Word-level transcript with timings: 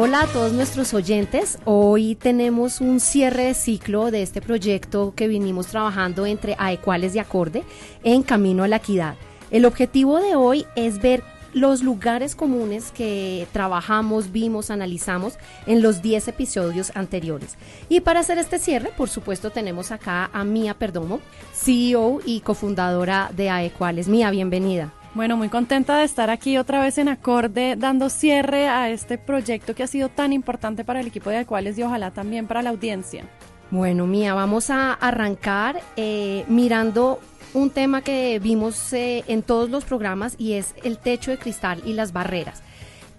Hola 0.00 0.20
a 0.20 0.26
todos 0.28 0.52
nuestros 0.52 0.94
oyentes. 0.94 1.58
Hoy 1.64 2.14
tenemos 2.14 2.80
un 2.80 3.00
cierre 3.00 3.46
de 3.46 3.54
ciclo 3.54 4.12
de 4.12 4.22
este 4.22 4.40
proyecto 4.40 5.12
que 5.16 5.26
vinimos 5.26 5.66
trabajando 5.66 6.24
entre 6.24 6.54
Aecuales 6.56 7.16
y 7.16 7.18
Acorde 7.18 7.64
en 8.04 8.22
Camino 8.22 8.62
a 8.62 8.68
la 8.68 8.76
Equidad. 8.76 9.16
El 9.50 9.64
objetivo 9.64 10.20
de 10.20 10.36
hoy 10.36 10.66
es 10.76 11.02
ver 11.02 11.24
los 11.52 11.82
lugares 11.82 12.36
comunes 12.36 12.92
que 12.92 13.48
trabajamos, 13.52 14.30
vimos, 14.30 14.70
analizamos 14.70 15.36
en 15.66 15.82
los 15.82 16.00
10 16.00 16.28
episodios 16.28 16.92
anteriores. 16.94 17.56
Y 17.88 17.98
para 17.98 18.20
hacer 18.20 18.38
este 18.38 18.60
cierre, 18.60 18.92
por 18.96 19.08
supuesto, 19.08 19.50
tenemos 19.50 19.90
acá 19.90 20.30
a 20.32 20.44
Mía 20.44 20.74
Perdomo, 20.74 21.18
CEO 21.52 22.20
y 22.24 22.38
cofundadora 22.38 23.32
de 23.34 23.50
Aecuales. 23.50 24.06
Mía, 24.06 24.30
bienvenida. 24.30 24.92
Bueno, 25.14 25.36
muy 25.36 25.48
contenta 25.48 25.98
de 25.98 26.04
estar 26.04 26.30
aquí 26.30 26.58
otra 26.58 26.80
vez 26.80 26.98
en 26.98 27.08
Acorde, 27.08 27.76
dando 27.76 28.10
cierre 28.10 28.68
a 28.68 28.90
este 28.90 29.18
proyecto 29.18 29.74
que 29.74 29.82
ha 29.82 29.86
sido 29.86 30.10
tan 30.10 30.32
importante 30.32 30.84
para 30.84 31.00
el 31.00 31.06
equipo 31.06 31.30
de 31.30 31.38
Acuales 31.38 31.78
y 31.78 31.82
ojalá 31.82 32.10
también 32.10 32.46
para 32.46 32.62
la 32.62 32.70
audiencia. 32.70 33.24
Bueno, 33.70 34.06
Mía, 34.06 34.34
vamos 34.34 34.70
a 34.70 34.92
arrancar 34.92 35.80
eh, 35.96 36.44
mirando 36.48 37.20
un 37.54 37.70
tema 37.70 38.02
que 38.02 38.38
vimos 38.38 38.92
eh, 38.92 39.24
en 39.26 39.42
todos 39.42 39.70
los 39.70 39.84
programas 39.84 40.34
y 40.38 40.54
es 40.54 40.74
el 40.84 40.98
techo 40.98 41.30
de 41.30 41.38
cristal 41.38 41.82
y 41.84 41.94
las 41.94 42.12
barreras. 42.12 42.62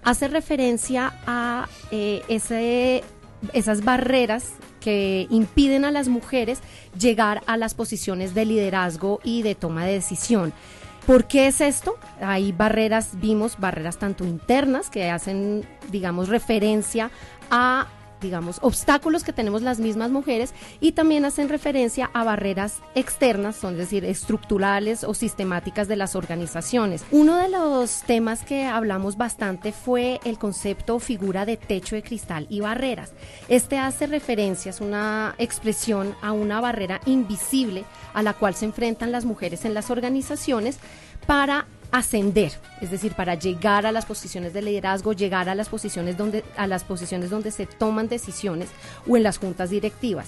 Hace 0.04 0.28
referencia 0.28 1.14
a 1.28 1.68
eh, 1.92 2.24
esas 3.54 3.84
barreras 3.84 4.54
que 4.80 5.28
impiden 5.30 5.86
a 5.86 5.92
las 5.92 6.08
mujeres 6.08 6.60
llegar 6.98 7.42
a 7.48 7.58
las 7.58 7.74
posiciones 7.74 8.34
de 8.34 8.46
liderazgo 8.46 9.20
y 9.24 9.42
de 9.42 9.56
toma 9.56 9.86
de 9.86 9.94
decisión. 9.94 10.54
¿Por 11.10 11.26
qué 11.26 11.48
es 11.48 11.60
esto? 11.60 11.98
Hay 12.22 12.52
barreras, 12.52 13.20
vimos 13.20 13.58
barreras 13.58 13.98
tanto 13.98 14.26
internas 14.26 14.92
que 14.92 15.10
hacen, 15.10 15.66
digamos, 15.92 16.30
referencia 16.30 17.10
a 17.50 17.88
digamos, 18.22 18.60
obstáculos 18.62 19.24
que 19.24 19.34
tenemos 19.34 19.62
las 19.62 19.80
mismas 19.80 20.12
mujeres 20.12 20.54
y 20.80 20.94
también 20.94 21.26
hacen 21.26 21.50
referencia 21.50 22.10
a 22.14 22.24
barreras 22.24 22.80
externas, 22.96 23.56
son 23.56 23.78
decir, 23.78 24.06
estructurales 24.06 25.04
o 25.04 25.14
sistemáticas 25.14 25.88
de 25.88 25.96
las 25.96 26.16
organizaciones. 26.16 27.04
Uno 27.12 27.38
de 27.38 27.50
los 27.50 28.04
temas 28.04 28.44
que 28.44 28.66
hablamos 28.66 29.18
bastante 29.18 29.72
fue 29.72 30.20
el 30.24 30.38
concepto 30.38 30.96
o 30.96 31.00
figura 31.00 31.46
de 31.46 31.58
techo 31.58 31.96
de 31.96 32.04
cristal 32.04 32.48
y 32.50 32.60
barreras. 32.60 33.14
Este 33.48 33.78
hace 33.78 34.08
referencia, 34.08 34.70
es 34.70 34.82
una 34.82 35.36
expresión 35.38 36.16
a 36.22 36.32
una 36.32 36.62
barrera 36.62 37.02
invisible 37.06 37.86
a 38.14 38.24
la 38.24 38.34
cual 38.34 38.56
se 38.56 38.66
enfrentan 38.66 39.12
las 39.12 39.26
mujeres 39.26 39.66
en 39.66 39.74
las 39.74 39.90
organizaciones 39.90 40.80
para 41.26 41.66
ascender, 41.92 42.52
es 42.82 42.92
decir, 42.92 43.14
para 43.14 43.36
llegar 43.36 43.86
a 43.86 43.92
las 43.92 44.06
posiciones 44.06 44.54
de 44.54 44.62
liderazgo, 44.62 45.14
llegar 45.14 45.50
a 45.50 45.56
las 45.56 45.70
posiciones 45.70 46.18
donde 46.18 46.44
a 46.56 46.68
las 46.68 46.84
posiciones 46.84 47.30
donde 47.30 47.52
se 47.52 47.66
toman 47.66 48.08
decisiones 48.08 48.70
o 49.08 49.18
en 49.18 49.24
las 49.24 49.38
juntas 49.38 49.70
directivas. 49.70 50.28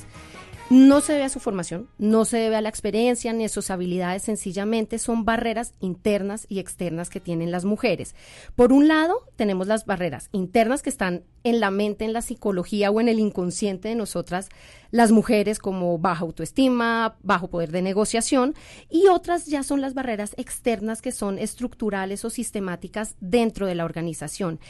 No 0.71 1.01
se 1.01 1.11
debe 1.11 1.25
a 1.25 1.29
su 1.29 1.41
formación, 1.41 1.89
no 1.97 2.23
se 2.23 2.37
debe 2.37 2.55
a 2.55 2.61
la 2.61 2.69
experiencia 2.69 3.33
ni 3.33 3.43
a 3.43 3.49
sus 3.49 3.69
habilidades, 3.69 4.23
sencillamente 4.23 4.99
son 4.99 5.25
barreras 5.25 5.73
internas 5.81 6.45
y 6.47 6.59
externas 6.59 7.09
que 7.09 7.19
tienen 7.19 7.51
las 7.51 7.65
mujeres. 7.65 8.15
Por 8.55 8.71
un 8.71 8.87
lado, 8.87 9.27
tenemos 9.35 9.67
las 9.67 9.85
barreras 9.85 10.29
internas 10.31 10.81
que 10.81 10.89
están 10.89 11.25
en 11.43 11.59
la 11.59 11.71
mente, 11.71 12.05
en 12.05 12.13
la 12.13 12.21
psicología 12.21 12.89
o 12.89 13.01
en 13.01 13.09
el 13.09 13.19
inconsciente 13.19 13.89
de 13.89 13.95
nosotras, 13.95 14.47
las 14.91 15.11
mujeres, 15.11 15.59
como 15.59 15.97
baja 15.97 16.23
autoestima, 16.23 17.17
bajo 17.21 17.49
poder 17.49 17.73
de 17.73 17.81
negociación, 17.81 18.55
y 18.89 19.07
otras 19.07 19.47
ya 19.47 19.63
son 19.63 19.81
las 19.81 19.93
barreras 19.93 20.35
externas 20.37 21.01
que 21.01 21.11
son 21.11 21.37
estructurales 21.37 22.23
o 22.23 22.29
sistemáticas 22.29 23.17
dentro 23.19 23.67
de 23.67 23.75
la 23.75 23.83
organización. 23.83 24.61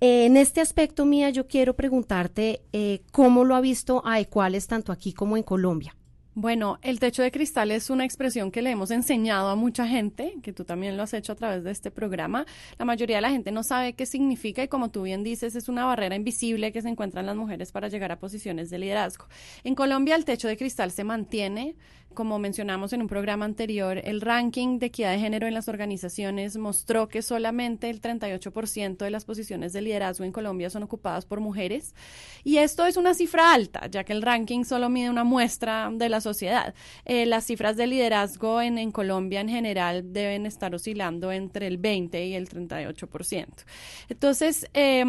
En 0.00 0.36
este 0.36 0.60
aspecto, 0.60 1.06
Mía, 1.06 1.30
yo 1.30 1.46
quiero 1.46 1.74
preguntarte 1.74 2.62
eh, 2.72 3.02
cómo 3.12 3.44
lo 3.44 3.54
ha 3.54 3.60
visto 3.60 4.02
a 4.04 4.20
Ecuales 4.20 4.66
tanto 4.66 4.92
aquí 4.92 5.12
como 5.12 5.36
en 5.36 5.42
Colombia. 5.42 5.94
Bueno, 6.36 6.80
el 6.82 6.98
techo 6.98 7.22
de 7.22 7.30
cristal 7.30 7.70
es 7.70 7.90
una 7.90 8.04
expresión 8.04 8.50
que 8.50 8.60
le 8.60 8.70
hemos 8.70 8.90
enseñado 8.90 9.50
a 9.50 9.54
mucha 9.54 9.86
gente, 9.86 10.34
que 10.42 10.52
tú 10.52 10.64
también 10.64 10.96
lo 10.96 11.04
has 11.04 11.14
hecho 11.14 11.30
a 11.30 11.36
través 11.36 11.62
de 11.62 11.70
este 11.70 11.92
programa. 11.92 12.44
La 12.76 12.84
mayoría 12.84 13.18
de 13.18 13.22
la 13.22 13.30
gente 13.30 13.52
no 13.52 13.62
sabe 13.62 13.92
qué 13.92 14.04
significa 14.04 14.60
y 14.60 14.66
como 14.66 14.90
tú 14.90 15.02
bien 15.02 15.22
dices, 15.22 15.54
es 15.54 15.68
una 15.68 15.84
barrera 15.84 16.16
invisible 16.16 16.72
que 16.72 16.82
se 16.82 16.88
encuentran 16.88 17.26
las 17.26 17.36
mujeres 17.36 17.70
para 17.70 17.86
llegar 17.86 18.10
a 18.10 18.18
posiciones 18.18 18.68
de 18.68 18.78
liderazgo. 18.78 19.26
En 19.62 19.76
Colombia 19.76 20.16
el 20.16 20.24
techo 20.24 20.48
de 20.48 20.56
cristal 20.56 20.90
se 20.90 21.04
mantiene, 21.04 21.76
como 22.14 22.38
mencionamos 22.38 22.92
en 22.92 23.02
un 23.02 23.08
programa 23.08 23.44
anterior, 23.44 24.00
el 24.04 24.20
ranking 24.20 24.78
de 24.78 24.86
equidad 24.86 25.12
de 25.12 25.18
género 25.18 25.46
en 25.46 25.54
las 25.54 25.68
organizaciones 25.68 26.56
mostró 26.56 27.08
que 27.08 27.22
solamente 27.22 27.90
el 27.90 28.00
38% 28.00 28.96
de 28.96 29.10
las 29.10 29.24
posiciones 29.24 29.72
de 29.72 29.82
liderazgo 29.82 30.24
en 30.24 30.32
Colombia 30.32 30.70
son 30.70 30.82
ocupadas 30.82 31.26
por 31.26 31.40
mujeres. 31.40 31.94
Y 32.42 32.58
esto 32.58 32.86
es 32.86 32.96
una 32.96 33.14
cifra 33.14 33.52
alta, 33.52 33.86
ya 33.88 34.04
que 34.04 34.12
el 34.12 34.22
ranking 34.22 34.64
solo 34.64 34.88
mide 34.88 35.10
una 35.10 35.24
muestra 35.24 35.90
de 35.92 36.08
la 36.08 36.20
sociedad. 36.20 36.74
Eh, 37.04 37.26
las 37.26 37.44
cifras 37.44 37.76
de 37.76 37.86
liderazgo 37.86 38.60
en, 38.62 38.92
Colombia 38.92 39.40
en 39.40 39.48
general 39.48 40.12
deben 40.12 40.46
estar 40.46 40.74
oscilando 40.74 41.32
entre 41.32 41.66
el 41.66 41.78
20 41.78 42.26
y 42.26 42.34
el 42.34 42.48
38%. 42.48 43.64
Entonces, 44.08 44.68
eh, 44.74 45.04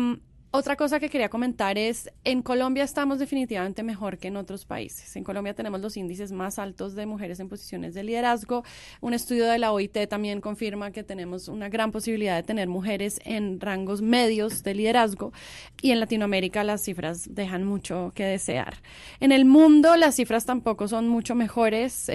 otra 0.56 0.76
cosa 0.76 1.00
que 1.00 1.10
quería 1.10 1.30
comentar 1.30 1.78
es, 1.78 2.10
en 2.24 2.42
Colombia 2.42 2.84
estamos 2.84 3.20
definitivamente 3.20 3.84
mejor 3.84 4.18
que 4.18 4.30
en 4.30 4.38
otros 4.38 4.66
países. 4.66 5.16
En 5.16 5.24
Colombia 5.24 5.54
tenemos 5.54 5.82
los 5.82 5.98
índices 5.98 6.32
más 6.32 6.60
altos 6.60 6.96
de 6.96 7.06
mujeres 7.06 7.40
en 7.40 7.50
posiciones 7.50 7.94
de 7.94 8.04
liderazgo. 8.04 8.64
Un 9.02 9.14
estudio 9.14 9.46
de 9.48 9.60
la 9.60 9.72
OIT 9.72 10.08
también 10.10 10.42
confirma 10.42 10.92
que 10.92 11.04
tenemos 11.04 11.48
una 11.48 11.70
gran 11.70 11.92
posibilidad 11.92 12.36
de 12.36 12.44
tener 12.44 12.68
mujeres 12.68 13.20
en 13.26 13.60
rangos 13.60 14.02
medios 14.02 14.64
de 14.64 14.74
liderazgo 14.76 15.34
y 15.82 15.92
en 15.92 16.00
Latinoamérica 16.00 16.64
las 16.64 16.82
cifras 16.82 17.36
dejan 17.36 17.64
mucho 17.64 18.12
que 18.16 18.24
desear. 18.24 18.78
En 19.20 19.32
el 19.32 19.46
mundo 19.46 19.96
las 19.96 20.16
cifras 20.16 20.46
tampoco 20.46 20.88
son 20.88 21.08
mucho 21.08 21.36
mejores. 21.36 22.10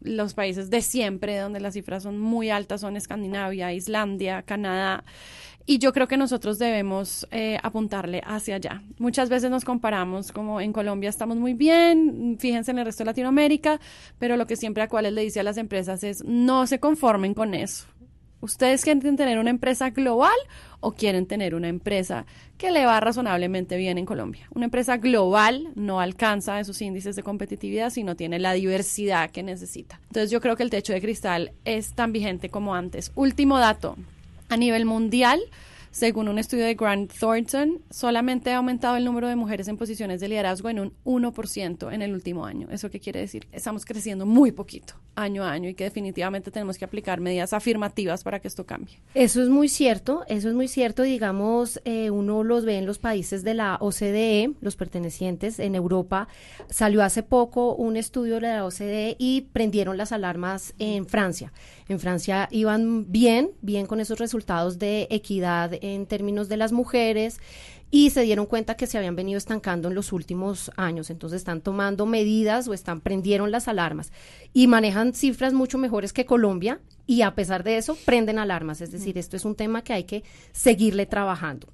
los 0.00 0.34
países 0.34 0.68
de 0.68 0.82
siempre, 0.82 1.38
donde 1.38 1.60
las 1.60 1.74
cifras 1.74 2.02
son 2.02 2.18
muy 2.18 2.50
altas, 2.50 2.80
son 2.80 2.96
Escandinavia, 2.96 3.72
Islandia, 3.72 4.42
Canadá. 4.42 5.04
Y 5.64 5.78
yo 5.78 5.92
creo 5.92 6.08
que 6.08 6.16
nosotros 6.16 6.58
debemos 6.58 7.26
eh, 7.30 7.58
apuntarle 7.62 8.22
hacia 8.26 8.56
allá. 8.56 8.82
Muchas 8.98 9.28
veces 9.28 9.50
nos 9.50 9.64
comparamos 9.64 10.32
como 10.32 10.60
en 10.60 10.72
Colombia 10.72 11.08
estamos 11.08 11.36
muy 11.36 11.54
bien, 11.54 12.36
fíjense 12.38 12.72
en 12.72 12.78
el 12.78 12.84
resto 12.84 13.04
de 13.04 13.06
Latinoamérica, 13.06 13.80
pero 14.18 14.36
lo 14.36 14.46
que 14.46 14.56
siempre 14.56 14.82
a 14.82 14.88
cuales 14.88 15.12
le 15.12 15.22
dice 15.22 15.40
a 15.40 15.44
las 15.44 15.58
empresas 15.58 16.02
es 16.02 16.24
no 16.24 16.66
se 16.66 16.80
conformen 16.80 17.34
con 17.34 17.54
eso. 17.54 17.86
¿Ustedes 18.42 18.82
quieren 18.82 19.16
tener 19.16 19.38
una 19.38 19.50
empresa 19.50 19.90
global 19.90 20.34
o 20.80 20.90
quieren 20.90 21.26
tener 21.26 21.54
una 21.54 21.68
empresa 21.68 22.26
que 22.58 22.72
le 22.72 22.84
va 22.84 22.98
razonablemente 22.98 23.76
bien 23.76 23.98
en 23.98 24.04
Colombia? 24.04 24.48
Una 24.52 24.64
empresa 24.64 24.96
global 24.96 25.68
no 25.76 26.00
alcanza 26.00 26.58
esos 26.58 26.82
índices 26.82 27.14
de 27.14 27.22
competitividad 27.22 27.90
si 27.90 28.02
no 28.02 28.16
tiene 28.16 28.40
la 28.40 28.52
diversidad 28.52 29.30
que 29.30 29.44
necesita. 29.44 30.00
Entonces 30.08 30.32
yo 30.32 30.40
creo 30.40 30.56
que 30.56 30.64
el 30.64 30.70
techo 30.70 30.92
de 30.92 31.00
cristal 31.00 31.52
es 31.64 31.94
tan 31.94 32.10
vigente 32.10 32.48
como 32.48 32.74
antes. 32.74 33.12
Último 33.14 33.60
dato, 33.60 33.96
a 34.52 34.56
nivel 34.56 34.84
mundial, 34.84 35.40
según 35.92 36.28
un 36.28 36.38
estudio 36.38 36.64
de 36.64 36.74
Grant 36.74 37.12
Thornton, 37.12 37.82
solamente 37.90 38.50
ha 38.50 38.56
aumentado 38.56 38.96
el 38.96 39.04
número 39.04 39.28
de 39.28 39.36
mujeres 39.36 39.68
en 39.68 39.76
posiciones 39.76 40.20
de 40.20 40.28
liderazgo 40.28 40.70
en 40.70 40.80
un 40.80 40.94
1% 41.04 41.92
en 41.92 42.00
el 42.00 42.14
último 42.14 42.46
año. 42.46 42.68
¿Eso 42.70 42.88
qué 42.88 42.98
quiere 42.98 43.20
decir? 43.20 43.46
Estamos 43.52 43.84
creciendo 43.84 44.24
muy 44.24 44.52
poquito, 44.52 44.94
año 45.16 45.44
a 45.44 45.52
año, 45.52 45.68
y 45.68 45.74
que 45.74 45.84
definitivamente 45.84 46.50
tenemos 46.50 46.78
que 46.78 46.86
aplicar 46.86 47.20
medidas 47.20 47.52
afirmativas 47.52 48.24
para 48.24 48.40
que 48.40 48.48
esto 48.48 48.64
cambie. 48.64 49.00
Eso 49.12 49.42
es 49.42 49.50
muy 49.50 49.68
cierto, 49.68 50.24
eso 50.28 50.48
es 50.48 50.54
muy 50.54 50.66
cierto. 50.66 51.02
Digamos, 51.02 51.78
eh, 51.84 52.08
uno 52.08 52.42
los 52.42 52.64
ve 52.64 52.78
en 52.78 52.86
los 52.86 52.98
países 52.98 53.44
de 53.44 53.52
la 53.52 53.76
OCDE, 53.78 54.54
los 54.62 54.76
pertenecientes 54.76 55.58
en 55.58 55.74
Europa. 55.74 56.26
Salió 56.70 57.02
hace 57.02 57.22
poco 57.22 57.74
un 57.74 57.98
estudio 57.98 58.36
de 58.36 58.40
la 58.40 58.64
OCDE 58.64 59.16
y 59.18 59.42
prendieron 59.52 59.98
las 59.98 60.12
alarmas 60.12 60.72
en 60.78 61.04
Francia. 61.04 61.52
En 61.88 62.00
Francia 62.00 62.48
iban 62.50 63.12
bien, 63.12 63.50
bien 63.60 63.84
con 63.84 64.00
esos 64.00 64.18
resultados 64.18 64.78
de 64.78 65.06
equidad 65.10 65.72
en 65.82 66.06
términos 66.06 66.48
de 66.48 66.56
las 66.56 66.72
mujeres 66.72 67.38
y 67.90 68.08
se 68.08 68.22
dieron 68.22 68.46
cuenta 68.46 68.74
que 68.74 68.86
se 68.86 68.96
habían 68.96 69.16
venido 69.16 69.36
estancando 69.36 69.88
en 69.88 69.94
los 69.94 70.12
últimos 70.12 70.70
años. 70.76 71.10
Entonces 71.10 71.36
están 71.36 71.60
tomando 71.60 72.06
medidas 72.06 72.66
o 72.66 72.72
están 72.72 73.02
prendieron 73.02 73.50
las 73.50 73.68
alarmas 73.68 74.12
y 74.54 74.66
manejan 74.66 75.12
cifras 75.12 75.52
mucho 75.52 75.76
mejores 75.76 76.14
que 76.14 76.24
Colombia 76.24 76.80
y 77.06 77.20
a 77.20 77.34
pesar 77.34 77.64
de 77.64 77.76
eso 77.76 77.98
prenden 78.06 78.38
alarmas. 78.38 78.80
Es 78.80 78.92
decir, 78.92 79.18
esto 79.18 79.36
es 79.36 79.44
un 79.44 79.56
tema 79.56 79.84
que 79.84 79.92
hay 79.92 80.04
que 80.04 80.24
seguirle 80.52 81.04
trabajando. 81.04 81.68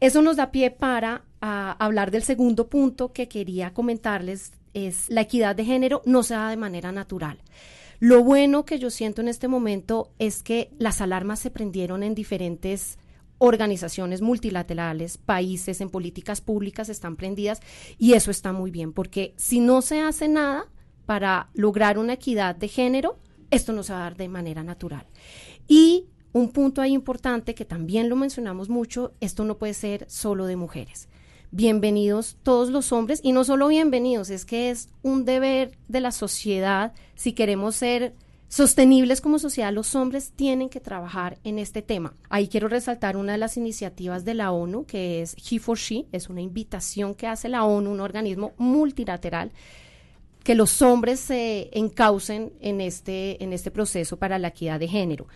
Eso 0.00 0.22
nos 0.22 0.36
da 0.36 0.50
pie 0.50 0.72
para 0.72 1.22
hablar 1.40 2.10
del 2.10 2.24
segundo 2.24 2.66
punto 2.68 3.12
que 3.12 3.28
quería 3.28 3.72
comentarles, 3.72 4.52
es 4.72 5.08
la 5.08 5.20
equidad 5.20 5.54
de 5.54 5.64
género 5.64 6.02
no 6.04 6.24
se 6.24 6.34
da 6.34 6.48
de 6.48 6.56
manera 6.56 6.90
natural. 6.90 7.38
Lo 8.00 8.24
bueno 8.24 8.64
que 8.64 8.80
yo 8.80 8.90
siento 8.90 9.20
en 9.20 9.28
este 9.28 9.46
momento 9.46 10.10
es 10.18 10.42
que 10.42 10.70
las 10.78 11.00
alarmas 11.00 11.38
se 11.38 11.50
prendieron 11.50 12.02
en 12.02 12.14
diferentes 12.14 12.98
organizaciones 13.44 14.22
multilaterales, 14.22 15.18
países, 15.18 15.82
en 15.82 15.90
políticas 15.90 16.40
públicas 16.40 16.88
están 16.88 17.16
prendidas 17.16 17.60
y 17.98 18.14
eso 18.14 18.30
está 18.30 18.52
muy 18.52 18.70
bien, 18.70 18.94
porque 18.94 19.34
si 19.36 19.60
no 19.60 19.82
se 19.82 20.00
hace 20.00 20.28
nada 20.28 20.66
para 21.04 21.50
lograr 21.52 21.98
una 21.98 22.14
equidad 22.14 22.56
de 22.56 22.68
género, 22.68 23.18
esto 23.50 23.74
no 23.74 23.82
se 23.82 23.92
va 23.92 23.98
a 23.98 24.02
dar 24.04 24.16
de 24.16 24.28
manera 24.28 24.62
natural. 24.62 25.06
Y 25.68 26.06
un 26.32 26.52
punto 26.52 26.80
ahí 26.80 26.94
importante 26.94 27.54
que 27.54 27.66
también 27.66 28.08
lo 28.08 28.16
mencionamos 28.16 28.70
mucho, 28.70 29.12
esto 29.20 29.44
no 29.44 29.58
puede 29.58 29.74
ser 29.74 30.06
solo 30.08 30.46
de 30.46 30.56
mujeres. 30.56 31.08
Bienvenidos 31.50 32.38
todos 32.42 32.70
los 32.70 32.92
hombres 32.92 33.20
y 33.22 33.32
no 33.32 33.44
solo 33.44 33.68
bienvenidos, 33.68 34.30
es 34.30 34.46
que 34.46 34.70
es 34.70 34.88
un 35.02 35.26
deber 35.26 35.76
de 35.86 36.00
la 36.00 36.12
sociedad 36.12 36.94
si 37.14 37.34
queremos 37.34 37.76
ser 37.76 38.14
sostenibles 38.48 39.20
como 39.20 39.38
sociedad, 39.38 39.72
los 39.72 39.94
hombres 39.94 40.32
tienen 40.34 40.68
que 40.68 40.80
trabajar 40.80 41.38
en 41.44 41.58
este 41.58 41.82
tema. 41.82 42.14
Ahí 42.28 42.48
quiero 42.48 42.68
resaltar 42.68 43.16
una 43.16 43.32
de 43.32 43.38
las 43.38 43.56
iniciativas 43.56 44.24
de 44.24 44.34
la 44.34 44.52
ONU, 44.52 44.84
que 44.86 45.22
es 45.22 45.36
He 45.50 45.58
for 45.58 45.78
She, 45.78 46.06
es 46.12 46.28
una 46.28 46.40
invitación 46.40 47.14
que 47.14 47.26
hace 47.26 47.48
la 47.48 47.64
ONU, 47.64 47.90
un 47.90 48.00
organismo 48.00 48.52
multilateral, 48.56 49.52
que 50.42 50.54
los 50.54 50.82
hombres 50.82 51.20
se 51.20 51.70
encaucen 51.72 52.52
en 52.60 52.80
este, 52.80 53.42
en 53.42 53.52
este 53.52 53.70
proceso 53.70 54.18
para 54.18 54.38
la 54.38 54.48
equidad 54.48 54.78
de 54.78 54.88
género. 54.88 55.26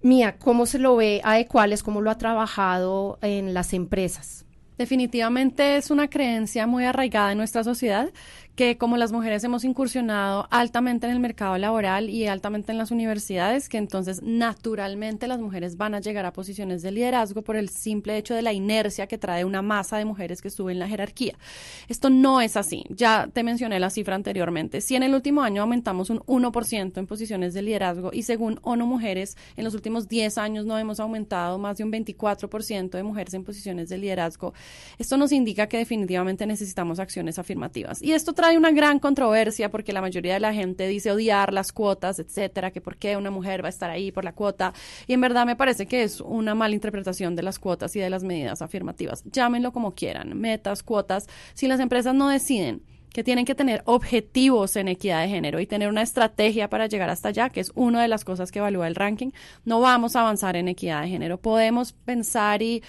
Mía, 0.00 0.36
¿cómo 0.38 0.66
se 0.66 0.78
lo 0.78 0.94
ve 0.94 1.20
a 1.24 1.40
Ecuales? 1.40 1.82
¿Cómo 1.82 2.00
lo 2.00 2.10
ha 2.10 2.18
trabajado 2.18 3.18
en 3.22 3.54
las 3.54 3.72
empresas? 3.72 4.44
Definitivamente 4.78 5.76
es 5.76 5.90
una 5.90 6.08
creencia 6.08 6.68
muy 6.68 6.84
arraigada 6.84 7.32
en 7.32 7.38
nuestra 7.38 7.64
sociedad 7.64 8.10
que 8.58 8.76
como 8.76 8.96
las 8.96 9.12
mujeres 9.12 9.44
hemos 9.44 9.62
incursionado 9.62 10.48
altamente 10.50 11.06
en 11.06 11.12
el 11.12 11.20
mercado 11.20 11.56
laboral 11.58 12.10
y 12.10 12.26
altamente 12.26 12.72
en 12.72 12.78
las 12.78 12.90
universidades, 12.90 13.68
que 13.68 13.78
entonces 13.78 14.20
naturalmente 14.20 15.28
las 15.28 15.38
mujeres 15.38 15.76
van 15.76 15.94
a 15.94 16.00
llegar 16.00 16.26
a 16.26 16.32
posiciones 16.32 16.82
de 16.82 16.90
liderazgo 16.90 17.42
por 17.42 17.54
el 17.54 17.68
simple 17.68 18.16
hecho 18.16 18.34
de 18.34 18.42
la 18.42 18.52
inercia 18.52 19.06
que 19.06 19.16
trae 19.16 19.44
una 19.44 19.62
masa 19.62 19.96
de 19.96 20.04
mujeres 20.04 20.42
que 20.42 20.50
sube 20.50 20.72
en 20.72 20.80
la 20.80 20.88
jerarquía. 20.88 21.38
Esto 21.86 22.10
no 22.10 22.40
es 22.40 22.56
así. 22.56 22.84
Ya 22.88 23.28
te 23.32 23.44
mencioné 23.44 23.78
la 23.78 23.90
cifra 23.90 24.16
anteriormente. 24.16 24.80
Si 24.80 24.96
en 24.96 25.04
el 25.04 25.14
último 25.14 25.42
año 25.42 25.62
aumentamos 25.62 26.10
un 26.10 26.18
1% 26.26 26.98
en 26.98 27.06
posiciones 27.06 27.54
de 27.54 27.62
liderazgo 27.62 28.10
y 28.12 28.24
según 28.24 28.58
ONU 28.62 28.86
Mujeres, 28.86 29.36
en 29.56 29.62
los 29.62 29.74
últimos 29.74 30.08
10 30.08 30.36
años 30.36 30.66
no 30.66 30.76
hemos 30.76 30.98
aumentado 30.98 31.58
más 31.58 31.76
de 31.76 31.84
un 31.84 31.92
24% 31.92 32.90
de 32.90 33.04
mujeres 33.04 33.34
en 33.34 33.44
posiciones 33.44 33.88
de 33.88 33.98
liderazgo, 33.98 34.52
esto 34.98 35.16
nos 35.16 35.30
indica 35.30 35.68
que 35.68 35.78
definitivamente 35.78 36.44
necesitamos 36.44 36.98
acciones 36.98 37.38
afirmativas. 37.38 38.02
Y 38.02 38.14
esto 38.14 38.32
trae 38.32 38.47
hay 38.48 38.56
una 38.56 38.70
gran 38.72 38.98
controversia 38.98 39.70
porque 39.70 39.92
la 39.92 40.00
mayoría 40.00 40.34
de 40.34 40.40
la 40.40 40.52
gente 40.52 40.86
dice 40.88 41.12
odiar 41.12 41.52
las 41.52 41.72
cuotas, 41.72 42.18
etcétera, 42.18 42.70
que 42.70 42.80
por 42.80 42.96
qué 42.96 43.16
una 43.16 43.30
mujer 43.30 43.62
va 43.62 43.68
a 43.68 43.70
estar 43.70 43.90
ahí 43.90 44.12
por 44.12 44.24
la 44.24 44.32
cuota. 44.32 44.72
Y 45.06 45.12
en 45.12 45.20
verdad 45.20 45.46
me 45.46 45.56
parece 45.56 45.86
que 45.86 46.02
es 46.02 46.20
una 46.20 46.54
mala 46.54 46.74
interpretación 46.74 47.36
de 47.36 47.42
las 47.42 47.58
cuotas 47.58 47.94
y 47.96 48.00
de 48.00 48.10
las 48.10 48.24
medidas 48.24 48.62
afirmativas. 48.62 49.22
Llámenlo 49.24 49.72
como 49.72 49.94
quieran, 49.94 50.38
metas, 50.38 50.82
cuotas. 50.82 51.28
Si 51.54 51.68
las 51.68 51.80
empresas 51.80 52.14
no 52.14 52.28
deciden 52.28 52.82
que 53.12 53.24
tienen 53.24 53.44
que 53.44 53.54
tener 53.54 53.82
objetivos 53.84 54.76
en 54.76 54.88
equidad 54.88 55.22
de 55.22 55.28
género 55.28 55.60
y 55.60 55.66
tener 55.66 55.88
una 55.88 56.02
estrategia 56.02 56.68
para 56.68 56.86
llegar 56.86 57.10
hasta 57.10 57.28
allá, 57.28 57.48
que 57.50 57.60
es 57.60 57.72
una 57.74 58.02
de 58.02 58.08
las 58.08 58.24
cosas 58.24 58.52
que 58.52 58.58
evalúa 58.58 58.86
el 58.86 58.94
ranking, 58.94 59.30
no 59.64 59.80
vamos 59.80 60.16
a 60.16 60.20
avanzar 60.20 60.56
en 60.56 60.68
equidad 60.68 61.02
de 61.02 61.08
género. 61.08 61.38
Podemos 61.38 61.92
pensar 61.92 62.62
y 62.62 62.82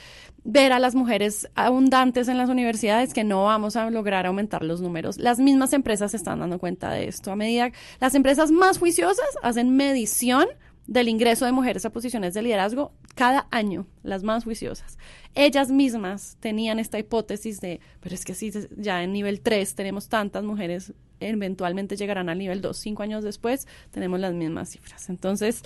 ver 0.44 0.72
a 0.74 0.80
las 0.80 0.96
mujeres 0.96 1.48
abundantes 1.56 2.28
en 2.28 2.38
las 2.38 2.50
universidades 2.50 3.14
que 3.14 3.24
no 3.24 3.44
vamos 3.46 3.76
a 3.76 3.90
lograr 3.90 4.26
aumentar 4.26 4.64
los 4.64 4.82
números. 4.82 5.18
Las 5.18 5.40
mismas 5.40 5.74
empresas 5.74 6.12
se 6.12 6.18
están 6.18 6.40
dando 6.40 6.60
cuenta 6.60 6.92
de 6.92 7.08
esto. 7.08 7.32
A 7.32 7.36
medida 7.36 7.72
las 8.00 8.16
empresas 8.16 8.52
más 8.52 8.78
juiciosas 8.80 9.28
hacen 9.44 9.76
medición 9.76 10.48
del 10.88 11.08
ingreso 11.08 11.46
de 11.46 11.52
mujeres 11.52 11.86
a 11.86 11.92
posiciones 11.92 12.34
de 12.34 12.42
liderazgo 12.42 12.94
cada 13.20 13.48
año, 13.52 13.86
las 14.02 14.24
más 14.24 14.46
juiciosas. 14.46 14.98
Ellas 15.36 15.70
mismas 15.70 16.38
tenían 16.40 16.80
esta 16.80 17.00
hipótesis 17.00 17.60
de, 17.60 17.82
pero 18.00 18.16
es 18.16 18.24
que 18.24 18.34
si 18.34 18.50
ya 18.78 19.04
en 19.04 19.12
nivel 19.12 19.42
3 19.42 19.76
tenemos 19.76 20.08
tantas 20.08 20.46
mujeres, 20.46 20.94
eventualmente 21.20 21.98
llegarán 21.98 22.30
al 22.30 22.38
nivel 22.38 22.62
2. 22.62 22.78
Cinco 22.78 23.04
años 23.04 23.26
después 23.26 23.68
tenemos 23.92 24.22
las 24.22 24.34
mismas 24.34 24.70
cifras. 24.70 25.10
Entonces, 25.10 25.64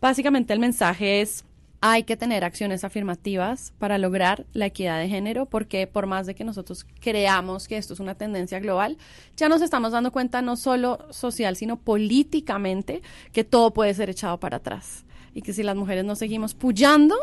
básicamente 0.00 0.52
el 0.52 0.60
mensaje 0.60 1.20
es 1.20 1.44
hay 1.80 2.04
que 2.04 2.16
tener 2.16 2.44
acciones 2.44 2.84
afirmativas 2.84 3.72
para 3.80 3.98
lograr 3.98 4.46
la 4.52 4.66
equidad 4.66 5.00
de 5.00 5.08
género, 5.08 5.46
porque 5.46 5.88
por 5.88 6.06
más 6.06 6.26
de 6.26 6.36
que 6.36 6.44
nosotros 6.44 6.86
creamos 7.00 7.66
que 7.66 7.76
esto 7.76 7.94
es 7.94 7.98
una 7.98 8.14
tendencia 8.14 8.60
global, 8.60 8.98
ya 9.36 9.48
nos 9.48 9.62
estamos 9.62 9.90
dando 9.90 10.12
cuenta 10.12 10.42
no 10.42 10.54
solo 10.54 11.08
social, 11.10 11.56
sino 11.56 11.76
políticamente, 11.76 13.02
que 13.32 13.42
todo 13.42 13.72
puede 13.72 13.94
ser 13.94 14.10
echado 14.10 14.38
para 14.38 14.58
atrás. 14.58 15.04
Y 15.34 15.42
que 15.42 15.52
si 15.52 15.62
las 15.62 15.76
mujeres 15.76 16.04
no 16.04 16.16
seguimos 16.16 16.54
puyando, 16.54 17.16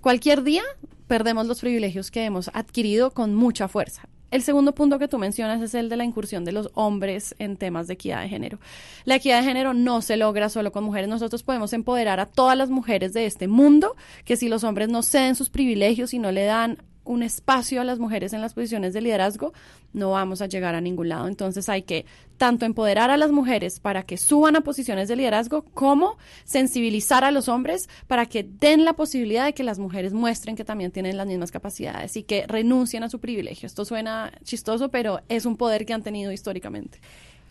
cualquier 0.00 0.42
día 0.42 0.62
perdemos 1.06 1.46
los 1.46 1.60
privilegios 1.60 2.10
que 2.10 2.24
hemos 2.24 2.50
adquirido 2.54 3.10
con 3.10 3.34
mucha 3.34 3.68
fuerza. 3.68 4.08
El 4.32 4.42
segundo 4.42 4.74
punto 4.74 4.98
que 4.98 5.08
tú 5.08 5.18
mencionas 5.18 5.60
es 5.60 5.74
el 5.74 5.90
de 5.90 5.98
la 5.98 6.04
incursión 6.04 6.46
de 6.46 6.52
los 6.52 6.70
hombres 6.72 7.34
en 7.38 7.58
temas 7.58 7.86
de 7.86 7.94
equidad 7.94 8.22
de 8.22 8.30
género. 8.30 8.58
La 9.04 9.16
equidad 9.16 9.40
de 9.40 9.46
género 9.46 9.74
no 9.74 10.00
se 10.00 10.16
logra 10.16 10.48
solo 10.48 10.72
con 10.72 10.84
mujeres. 10.84 11.10
Nosotros 11.10 11.42
podemos 11.42 11.74
empoderar 11.74 12.18
a 12.18 12.24
todas 12.24 12.56
las 12.56 12.70
mujeres 12.70 13.12
de 13.12 13.26
este 13.26 13.46
mundo, 13.46 13.94
que 14.24 14.38
si 14.38 14.48
los 14.48 14.64
hombres 14.64 14.88
no 14.88 15.02
ceden 15.02 15.34
sus 15.34 15.50
privilegios 15.50 16.14
y 16.14 16.18
no 16.18 16.32
le 16.32 16.44
dan 16.44 16.78
un 17.04 17.22
espacio 17.22 17.80
a 17.80 17.84
las 17.84 17.98
mujeres 17.98 18.32
en 18.32 18.40
las 18.40 18.54
posiciones 18.54 18.92
de 18.94 19.00
liderazgo, 19.00 19.52
no 19.92 20.10
vamos 20.10 20.42
a 20.42 20.46
llegar 20.46 20.74
a 20.74 20.80
ningún 20.80 21.08
lado. 21.08 21.28
Entonces 21.28 21.68
hay 21.68 21.82
que 21.82 22.06
tanto 22.36 22.64
empoderar 22.64 23.10
a 23.10 23.16
las 23.16 23.30
mujeres 23.30 23.80
para 23.80 24.02
que 24.04 24.16
suban 24.16 24.56
a 24.56 24.62
posiciones 24.62 25.08
de 25.08 25.16
liderazgo, 25.16 25.62
como 25.74 26.18
sensibilizar 26.44 27.24
a 27.24 27.30
los 27.30 27.48
hombres 27.48 27.88
para 28.06 28.26
que 28.26 28.42
den 28.44 28.84
la 28.84 28.94
posibilidad 28.94 29.44
de 29.44 29.54
que 29.54 29.62
las 29.62 29.78
mujeres 29.78 30.12
muestren 30.12 30.56
que 30.56 30.64
también 30.64 30.90
tienen 30.90 31.16
las 31.16 31.26
mismas 31.26 31.50
capacidades 31.50 32.16
y 32.16 32.22
que 32.22 32.46
renuncien 32.46 33.04
a 33.04 33.10
su 33.10 33.20
privilegio. 33.20 33.66
Esto 33.66 33.84
suena 33.84 34.32
chistoso, 34.42 34.90
pero 34.90 35.20
es 35.28 35.46
un 35.46 35.56
poder 35.56 35.86
que 35.86 35.92
han 35.92 36.02
tenido 36.02 36.32
históricamente. 36.32 37.00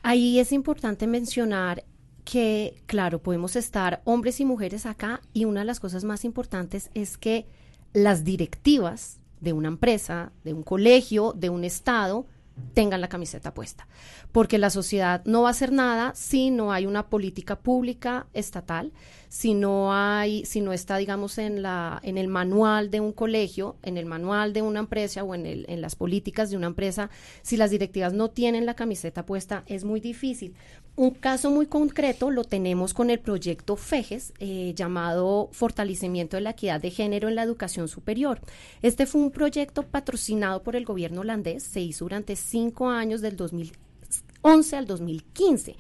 Ahí 0.03 0.39
es 0.39 0.51
importante 0.51 1.07
mencionar 1.07 1.83
que, 2.25 2.81
claro, 2.85 3.21
podemos 3.21 3.55
estar 3.55 4.01
hombres 4.03 4.39
y 4.39 4.45
mujeres 4.45 4.85
acá 4.85 5.21
y 5.33 5.45
una 5.45 5.61
de 5.61 5.65
las 5.65 5.79
cosas 5.79 6.03
más 6.03 6.25
importantes 6.25 6.89
es 6.93 7.17
que 7.17 7.45
las 7.93 8.23
directivas 8.23 9.20
de 9.41 9.53
una 9.53 9.67
empresa, 9.67 10.31
de 10.43 10.53
un 10.53 10.63
colegio, 10.63 11.33
de 11.35 11.49
un 11.49 11.63
estado, 11.65 12.25
tengan 12.73 13.01
la 13.01 13.09
camiseta 13.09 13.53
puesta. 13.53 13.87
Porque 14.31 14.57
la 14.57 14.69
sociedad 14.69 15.23
no 15.25 15.41
va 15.41 15.49
a 15.49 15.51
hacer 15.51 15.71
nada 15.71 16.13
si 16.15 16.51
no 16.51 16.71
hay 16.71 16.85
una 16.85 17.09
política 17.09 17.59
pública 17.59 18.27
estatal, 18.33 18.93
si 19.27 19.53
no 19.53 19.93
hay, 19.93 20.45
si 20.45 20.61
no 20.61 20.73
está, 20.73 20.97
digamos, 20.97 21.37
en 21.37 21.61
la, 21.61 21.99
en 22.03 22.17
el 22.17 22.27
manual 22.27 22.91
de 22.91 22.99
un 22.99 23.13
colegio, 23.13 23.77
en 23.81 23.97
el 23.97 24.05
manual 24.05 24.53
de 24.53 24.61
una 24.61 24.81
empresa 24.81 25.23
o 25.23 25.35
en, 25.35 25.45
el, 25.45 25.65
en 25.69 25.81
las 25.81 25.95
políticas 25.95 26.49
de 26.49 26.57
una 26.57 26.67
empresa, 26.67 27.09
si 27.41 27.57
las 27.57 27.71
directivas 27.71 28.13
no 28.13 28.29
tienen 28.29 28.65
la 28.65 28.75
camiseta 28.75 29.25
puesta, 29.25 29.63
es 29.67 29.83
muy 29.83 29.99
difícil. 29.99 30.53
Un 30.97 31.11
caso 31.11 31.49
muy 31.49 31.67
concreto 31.67 32.29
lo 32.31 32.43
tenemos 32.43 32.93
con 32.93 33.09
el 33.09 33.19
proyecto 33.19 33.77
FEGES, 33.77 34.33
eh, 34.39 34.73
llamado 34.75 35.49
Fortalecimiento 35.53 36.35
de 36.35 36.41
la 36.41 36.49
Equidad 36.49 36.81
de 36.81 36.91
Género 36.91 37.29
en 37.29 37.35
la 37.35 37.43
Educación 37.43 37.87
Superior. 37.87 38.41
Este 38.81 39.05
fue 39.05 39.21
un 39.21 39.31
proyecto 39.31 39.83
patrocinado 39.83 40.63
por 40.63 40.75
el 40.75 40.83
gobierno 40.83 41.21
holandés, 41.21 41.63
se 41.63 41.79
hizo 41.79 42.05
durante 42.05 42.35
cinco 42.35 42.89
años, 42.89 43.21
del 43.21 43.37
2011 43.37 44.75
al 44.75 44.85
2015. 44.85 45.77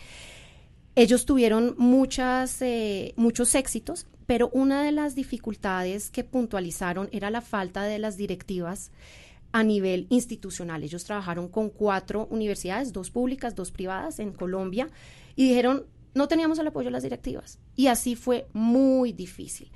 Ellos 0.95 1.25
tuvieron 1.25 1.75
eh, 2.61 3.13
muchos 3.17 3.55
éxitos, 3.55 4.07
pero 4.25 4.49
una 4.53 4.81
de 4.81 4.93
las 4.93 5.13
dificultades 5.13 6.09
que 6.09 6.23
puntualizaron 6.23 7.09
era 7.11 7.29
la 7.29 7.41
falta 7.41 7.83
de 7.83 7.99
las 7.99 8.15
directivas 8.15 8.91
a 9.51 9.63
nivel 9.63 10.07
institucional. 10.09 10.83
Ellos 10.83 11.03
trabajaron 11.03 11.47
con 11.47 11.69
cuatro 11.69 12.27
universidades, 12.29 12.93
dos 12.93 13.11
públicas, 13.11 13.55
dos 13.55 13.71
privadas 13.71 14.19
en 14.19 14.31
Colombia, 14.31 14.89
y 15.35 15.47
dijeron, 15.49 15.85
no 16.13 16.27
teníamos 16.27 16.59
el 16.59 16.67
apoyo 16.67 16.85
de 16.85 16.91
las 16.91 17.03
directivas. 17.03 17.59
Y 17.75 17.87
así 17.87 18.15
fue 18.15 18.47
muy 18.53 19.13
difícil. 19.13 19.71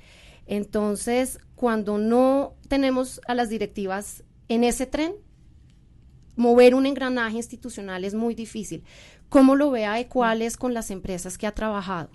Entonces, 0.46 1.38
cuando 1.54 1.98
no 1.98 2.54
tenemos 2.68 3.20
a 3.26 3.34
las 3.34 3.48
directivas 3.48 4.22
en 4.48 4.64
ese 4.64 4.86
tren, 4.86 5.14
mover 6.36 6.74
un 6.74 6.86
engranaje 6.86 7.36
institucional 7.36 8.04
es 8.04 8.14
muy 8.14 8.34
difícil. 8.34 8.84
¿Cómo 9.28 9.56
lo 9.56 9.70
ve 9.70 9.86
a 9.86 9.98
Ecuales 9.98 10.56
con 10.56 10.72
las 10.72 10.90
empresas 10.90 11.36
que 11.36 11.46
ha 11.46 11.52
trabajado? 11.52 12.10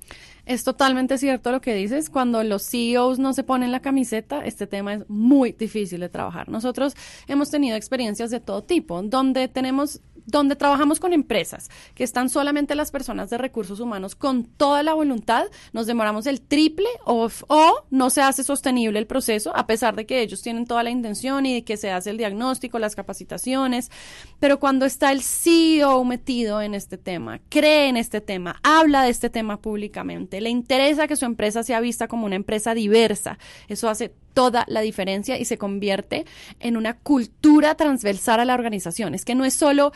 Es 0.45 0.63
totalmente 0.63 1.17
cierto 1.17 1.51
lo 1.51 1.61
que 1.61 1.73
dices. 1.73 2.09
Cuando 2.09 2.43
los 2.43 2.63
CEOs 2.69 3.19
no 3.19 3.33
se 3.33 3.43
ponen 3.43 3.71
la 3.71 3.81
camiseta, 3.81 4.45
este 4.45 4.67
tema 4.67 4.93
es 4.93 5.09
muy 5.09 5.51
difícil 5.53 5.99
de 5.99 6.09
trabajar. 6.09 6.49
Nosotros 6.49 6.95
hemos 7.27 7.49
tenido 7.49 7.75
experiencias 7.75 8.31
de 8.31 8.39
todo 8.39 8.63
tipo, 8.63 9.01
donde 9.03 9.47
tenemos 9.47 10.01
donde 10.25 10.55
trabajamos 10.55 10.99
con 10.99 11.13
empresas 11.13 11.69
que 11.93 12.03
están 12.03 12.29
solamente 12.29 12.75
las 12.75 12.91
personas 12.91 13.29
de 13.29 13.37
recursos 13.37 13.79
humanos 13.79 14.15
con 14.15 14.45
toda 14.45 14.83
la 14.83 14.93
voluntad, 14.93 15.45
nos 15.73 15.87
demoramos 15.87 16.27
el 16.27 16.41
triple 16.41 16.87
o, 17.05 17.29
o, 17.47 17.85
no 17.89 18.09
se 18.09 18.21
hace 18.21 18.43
sostenible 18.43 18.99
el 18.99 19.07
proceso, 19.07 19.55
a 19.55 19.67
pesar 19.67 19.95
de 19.95 20.05
que 20.05 20.21
ellos 20.21 20.41
tienen 20.41 20.65
toda 20.65 20.83
la 20.83 20.89
intención 20.89 21.45
y 21.45 21.55
de 21.55 21.63
que 21.63 21.77
se 21.77 21.91
hace 21.91 22.09
el 22.11 22.17
diagnóstico, 22.17 22.79
las 22.79 22.95
capacitaciones. 22.95 23.91
Pero 24.39 24.59
cuando 24.59 24.85
está 24.85 25.11
el 25.11 25.21
CEO 25.21 26.03
metido 26.03 26.61
en 26.61 26.73
este 26.73 26.97
tema, 26.97 27.41
cree 27.49 27.89
en 27.89 27.97
este 27.97 28.21
tema, 28.21 28.59
habla 28.63 29.03
de 29.03 29.09
este 29.09 29.29
tema 29.29 29.61
públicamente, 29.61 30.30
le 30.39 30.49
interesa 30.49 31.07
que 31.07 31.17
su 31.17 31.25
empresa 31.25 31.63
sea 31.63 31.81
vista 31.81 32.07
como 32.07 32.25
una 32.25 32.35
empresa 32.35 32.73
diversa, 32.73 33.37
eso 33.67 33.89
hace 33.89 34.13
toda 34.33 34.63
la 34.67 34.81
diferencia 34.81 35.37
y 35.37 35.45
se 35.45 35.57
convierte 35.57 36.25
en 36.59 36.77
una 36.77 36.97
cultura 36.97 37.75
transversal 37.75 38.39
a 38.39 38.45
la 38.45 38.53
organización. 38.53 39.13
Es 39.13 39.25
que 39.25 39.35
no 39.35 39.43
es 39.43 39.53
solo 39.53 39.91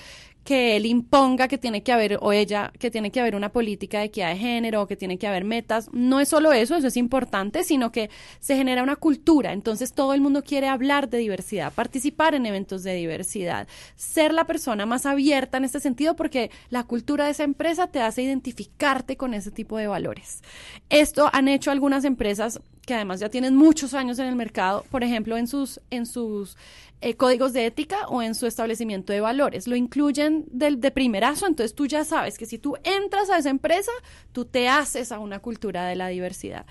que 0.45 0.77
él 0.77 0.85
imponga 0.85 1.47
que 1.47 1.57
tiene 1.57 1.81
que 1.81 1.91
haber, 1.91 2.19
o 2.21 2.31
ella, 2.31 2.71
que 2.79 2.91
tiene 2.91 3.11
que 3.11 3.19
haber 3.19 3.35
una 3.35 3.51
política 3.51 3.97
de 3.97 4.05
equidad 4.05 4.29
de 4.29 4.37
género, 4.37 4.83
o 4.83 4.87
que 4.87 4.95
tiene 4.95 5.17
que 5.17 5.25
haber 5.25 5.43
metas. 5.43 5.89
No 5.91 6.19
es 6.19 6.29
solo 6.29 6.53
eso, 6.53 6.75
eso 6.75 6.85
es 6.85 6.97
importante, 6.97 7.63
sino 7.63 7.91
que 7.91 8.11
se 8.39 8.55
genera 8.55 8.83
una 8.83 8.95
cultura. 8.95 9.53
Entonces 9.53 9.93
todo 9.93 10.13
el 10.13 10.21
mundo 10.21 10.43
quiere 10.43 10.67
hablar 10.67 11.09
de 11.09 11.17
diversidad, 11.17 11.73
participar 11.73 12.35
en 12.35 12.45
eventos 12.45 12.83
de 12.83 12.93
diversidad, 12.93 13.67
ser 13.95 14.33
la 14.35 14.45
persona 14.45 14.85
más 14.85 15.07
abierta 15.07 15.57
en 15.57 15.65
este 15.65 15.79
sentido, 15.79 16.15
porque 16.15 16.51
la 16.69 16.83
cultura 16.83 17.25
de 17.25 17.31
esa 17.31 17.43
empresa 17.43 17.87
te 17.87 17.99
hace 17.99 18.21
identificarte 18.21 19.17
con 19.17 19.33
ese 19.33 19.49
tipo 19.49 19.79
de 19.79 19.87
valores. 19.87 20.43
Esto 20.89 21.27
han 21.33 21.47
hecho 21.47 21.71
algunas 21.71 22.05
empresas 22.05 22.59
que 22.85 22.93
además 22.93 23.19
ya 23.19 23.29
tienen 23.29 23.55
muchos 23.55 23.93
años 23.93 24.19
en 24.19 24.27
el 24.27 24.35
mercado, 24.35 24.85
por 24.89 25.03
ejemplo, 25.03 25.37
en 25.37 25.47
sus, 25.47 25.81
en 25.89 26.05
sus 26.05 26.55
eh, 27.01 27.15
códigos 27.15 27.53
de 27.53 27.65
ética 27.65 28.07
o 28.07 28.21
en 28.21 28.35
su 28.35 28.47
establecimiento 28.47 29.13
de 29.13 29.21
valores. 29.21 29.67
Lo 29.67 29.75
incluyen 29.75 30.45
del, 30.51 30.79
de 30.79 30.91
primerazo, 30.91 31.45
entonces 31.47 31.75
tú 31.75 31.85
ya 31.85 32.03
sabes 32.05 32.37
que 32.37 32.45
si 32.45 32.57
tú 32.57 32.77
entras 32.83 33.29
a 33.29 33.37
esa 33.37 33.49
empresa, 33.49 33.91
tú 34.31 34.45
te 34.45 34.69
haces 34.69 35.11
a 35.11 35.19
una 35.19 35.39
cultura 35.39 35.85
de 35.87 35.95
la 35.95 36.07
diversidad. 36.07 36.65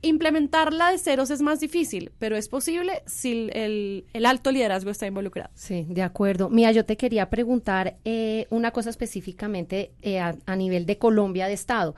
Implementarla 0.00 0.92
de 0.92 0.98
ceros 0.98 1.30
es 1.30 1.42
más 1.42 1.58
difícil, 1.58 2.12
pero 2.20 2.36
es 2.36 2.48
posible 2.48 3.02
si 3.06 3.50
el, 3.52 4.04
alto 4.24 4.52
liderazgo 4.52 4.90
está 4.90 5.08
involucrado. 5.08 5.50
Sí, 5.54 5.86
de 5.88 6.02
acuerdo. 6.02 6.48
Mía, 6.50 6.70
yo 6.70 6.84
te 6.84 6.96
quería 6.96 7.28
preguntar 7.30 7.96
eh, 8.04 8.46
una 8.50 8.70
cosa 8.70 8.90
específicamente 8.90 9.90
eh, 10.02 10.20
a, 10.20 10.56
nivel 10.56 10.86
de 10.86 10.98
Colombia 10.98 11.48
de 11.48 11.54
Estado. 11.54 11.96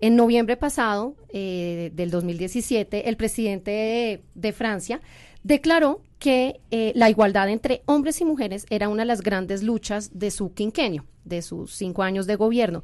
En 0.00 0.16
noviembre 0.16 0.56
pasado 0.56 1.14
del 1.32 2.10
2017, 2.10 3.08
el 3.08 3.16
presidente 3.16 4.22
de 4.34 4.52
Francia 4.52 5.00
declaró 5.42 6.02
que 6.18 6.60
eh, 6.70 6.92
la 6.94 7.10
igualdad 7.10 7.48
entre 7.48 7.82
hombres 7.86 8.20
y 8.20 8.24
mujeres 8.24 8.66
era 8.70 8.88
una 8.88 9.02
de 9.02 9.06
las 9.06 9.22
grandes 9.22 9.62
luchas 9.62 10.10
de 10.12 10.30
su 10.30 10.52
quinquenio, 10.52 11.06
de 11.24 11.42
sus 11.42 11.74
cinco 11.74 12.02
años 12.02 12.26
de 12.26 12.36
gobierno. 12.36 12.82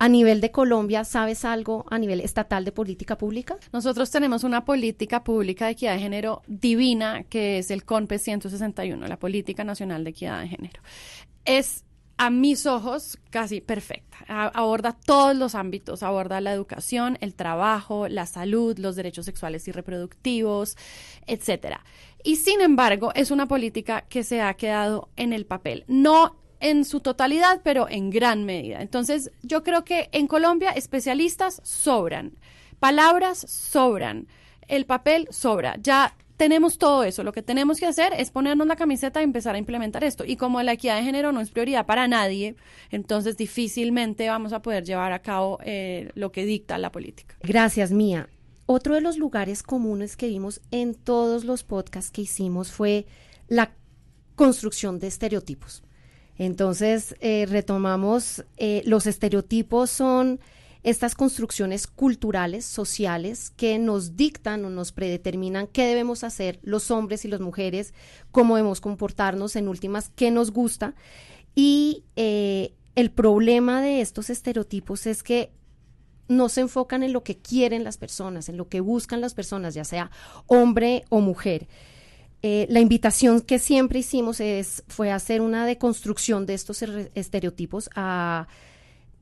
A 0.00 0.08
nivel 0.08 0.40
de 0.40 0.52
Colombia, 0.52 1.02
¿sabes 1.02 1.44
algo 1.44 1.84
a 1.90 1.98
nivel 1.98 2.20
estatal 2.20 2.64
de 2.64 2.70
política 2.70 3.18
pública? 3.18 3.56
Nosotros 3.72 4.12
tenemos 4.12 4.44
una 4.44 4.64
política 4.64 5.24
pública 5.24 5.66
de 5.66 5.72
equidad 5.72 5.94
de 5.94 5.98
género 5.98 6.42
divina, 6.46 7.24
que 7.24 7.58
es 7.58 7.72
el 7.72 7.84
CONPE 7.84 8.20
161, 8.20 9.08
la 9.08 9.18
Política 9.18 9.64
Nacional 9.64 10.04
de 10.04 10.10
Equidad 10.10 10.40
de 10.40 10.48
Género. 10.48 10.80
Es 11.44 11.84
a 12.18 12.30
mis 12.30 12.66
ojos, 12.66 13.18
casi 13.30 13.60
perfecta. 13.60 14.18
aborda 14.26 14.92
todos 14.92 15.36
los 15.36 15.54
ámbitos, 15.54 16.02
aborda 16.02 16.40
la 16.40 16.52
educación, 16.52 17.16
el 17.20 17.34
trabajo, 17.34 18.08
la 18.08 18.26
salud, 18.26 18.76
los 18.78 18.96
derechos 18.96 19.24
sexuales 19.24 19.66
y 19.68 19.72
reproductivos, 19.72 20.76
etcétera. 21.26 21.84
Y 22.24 22.36
sin 22.36 22.60
embargo, 22.60 23.12
es 23.14 23.30
una 23.30 23.46
política 23.46 24.02
que 24.08 24.24
se 24.24 24.42
ha 24.42 24.52
quedado 24.54 25.08
en 25.16 25.32
el 25.32 25.46
papel. 25.46 25.84
No 25.86 26.36
en 26.60 26.84
su 26.84 27.00
totalidad, 27.00 27.60
pero 27.62 27.88
en 27.88 28.10
gran 28.10 28.44
medida. 28.44 28.82
Entonces, 28.82 29.30
yo 29.42 29.62
creo 29.62 29.84
que 29.84 30.08
en 30.10 30.26
Colombia 30.26 30.72
especialistas 30.72 31.60
sobran, 31.64 32.36
palabras 32.80 33.38
sobran, 33.48 34.26
el 34.66 34.84
papel 34.86 35.28
sobra. 35.30 35.76
Ya 35.80 36.16
tenemos 36.38 36.78
todo 36.78 37.04
eso. 37.04 37.24
Lo 37.24 37.32
que 37.32 37.42
tenemos 37.42 37.78
que 37.78 37.86
hacer 37.86 38.14
es 38.16 38.30
ponernos 38.30 38.66
la 38.66 38.76
camiseta 38.76 39.20
y 39.20 39.24
empezar 39.24 39.56
a 39.56 39.58
implementar 39.58 40.04
esto. 40.04 40.24
Y 40.24 40.36
como 40.36 40.62
la 40.62 40.72
equidad 40.72 40.96
de 40.96 41.02
género 41.02 41.32
no 41.32 41.40
es 41.40 41.50
prioridad 41.50 41.84
para 41.84 42.08
nadie, 42.08 42.54
entonces 42.90 43.36
difícilmente 43.36 44.28
vamos 44.28 44.52
a 44.54 44.62
poder 44.62 44.84
llevar 44.84 45.12
a 45.12 45.18
cabo 45.18 45.58
eh, 45.64 46.10
lo 46.14 46.32
que 46.32 46.46
dicta 46.46 46.78
la 46.78 46.90
política. 46.92 47.34
Gracias, 47.42 47.90
Mía. 47.90 48.30
Otro 48.66 48.94
de 48.94 49.00
los 49.00 49.18
lugares 49.18 49.62
comunes 49.62 50.16
que 50.16 50.28
vimos 50.28 50.60
en 50.70 50.94
todos 50.94 51.44
los 51.44 51.64
podcasts 51.64 52.12
que 52.12 52.22
hicimos 52.22 52.70
fue 52.70 53.06
la 53.48 53.72
construcción 54.36 55.00
de 55.00 55.08
estereotipos. 55.08 55.82
Entonces, 56.36 57.16
eh, 57.20 57.46
retomamos, 57.48 58.44
eh, 58.58 58.82
los 58.86 59.08
estereotipos 59.08 59.90
son 59.90 60.38
estas 60.82 61.14
construcciones 61.14 61.86
culturales, 61.86 62.64
sociales, 62.64 63.50
que 63.50 63.78
nos 63.78 64.16
dictan 64.16 64.64
o 64.64 64.70
nos 64.70 64.92
predeterminan 64.92 65.66
qué 65.66 65.86
debemos 65.86 66.24
hacer 66.24 66.60
los 66.62 66.90
hombres 66.90 67.24
y 67.24 67.28
las 67.28 67.40
mujeres, 67.40 67.94
cómo 68.30 68.56
debemos 68.56 68.80
comportarnos, 68.80 69.56
en 69.56 69.68
últimas, 69.68 70.10
qué 70.14 70.30
nos 70.30 70.52
gusta. 70.52 70.94
Y 71.54 72.04
eh, 72.16 72.74
el 72.94 73.10
problema 73.10 73.82
de 73.82 74.00
estos 74.00 74.30
estereotipos 74.30 75.06
es 75.06 75.22
que 75.22 75.50
no 76.28 76.48
se 76.48 76.60
enfocan 76.60 77.02
en 77.02 77.12
lo 77.12 77.24
que 77.24 77.38
quieren 77.38 77.84
las 77.84 77.96
personas, 77.96 78.48
en 78.48 78.56
lo 78.56 78.68
que 78.68 78.80
buscan 78.80 79.20
las 79.20 79.34
personas, 79.34 79.74
ya 79.74 79.84
sea 79.84 80.10
hombre 80.46 81.04
o 81.08 81.20
mujer. 81.20 81.68
Eh, 82.42 82.66
la 82.70 82.80
invitación 82.80 83.40
que 83.40 83.58
siempre 83.58 83.98
hicimos 83.98 84.38
es, 84.40 84.84
fue 84.86 85.10
hacer 85.10 85.40
una 85.40 85.66
deconstrucción 85.66 86.46
de 86.46 86.54
estos 86.54 86.82
estereotipos 87.14 87.90
a 87.96 88.46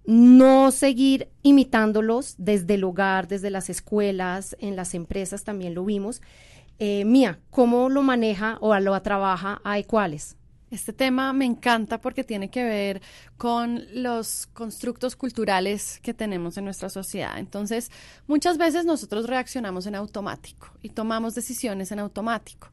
no 0.07 0.71
seguir 0.71 1.29
imitándolos 1.43 2.37
desde 2.39 2.75
el 2.75 2.85
hogar, 2.85 3.29
desde 3.29 3.51
las 3.51 3.69
escuelas, 3.69 4.57
en 4.61 4.77
las 4.77 4.95
empresas 4.95 5.45
también 5.45 5.75
lo 5.75 5.85
vimos. 5.85 6.23
Eh, 6.79 7.05
Mía, 7.05 7.41
¿cómo 7.51 7.89
lo 7.89 8.03
maneja 8.03 8.59
o 8.61 8.79
lo 8.79 9.01
trabaja 9.03 9.61
a 9.65 9.83
cuáles? 9.83 10.37
Este 10.71 10.93
tema 10.93 11.33
me 11.33 11.45
encanta 11.45 12.01
porque 12.01 12.25
tiene 12.25 12.51
que 12.51 12.65
ver 12.65 13.01
con 13.37 13.85
los 13.93 14.49
constructos 14.49 15.15
culturales 15.15 16.01
que 16.03 16.13
tenemos 16.13 16.57
en 16.57 16.65
nuestra 16.65 16.91
sociedad. 16.91 17.39
Entonces, 17.39 17.91
muchas 18.27 18.59
veces 18.59 18.85
nosotros 18.85 19.27
reaccionamos 19.27 19.87
en 19.87 19.95
automático 19.95 20.69
y 20.83 20.89
tomamos 20.89 21.35
decisiones 21.35 21.93
en 21.93 22.01
automático. 22.01 22.69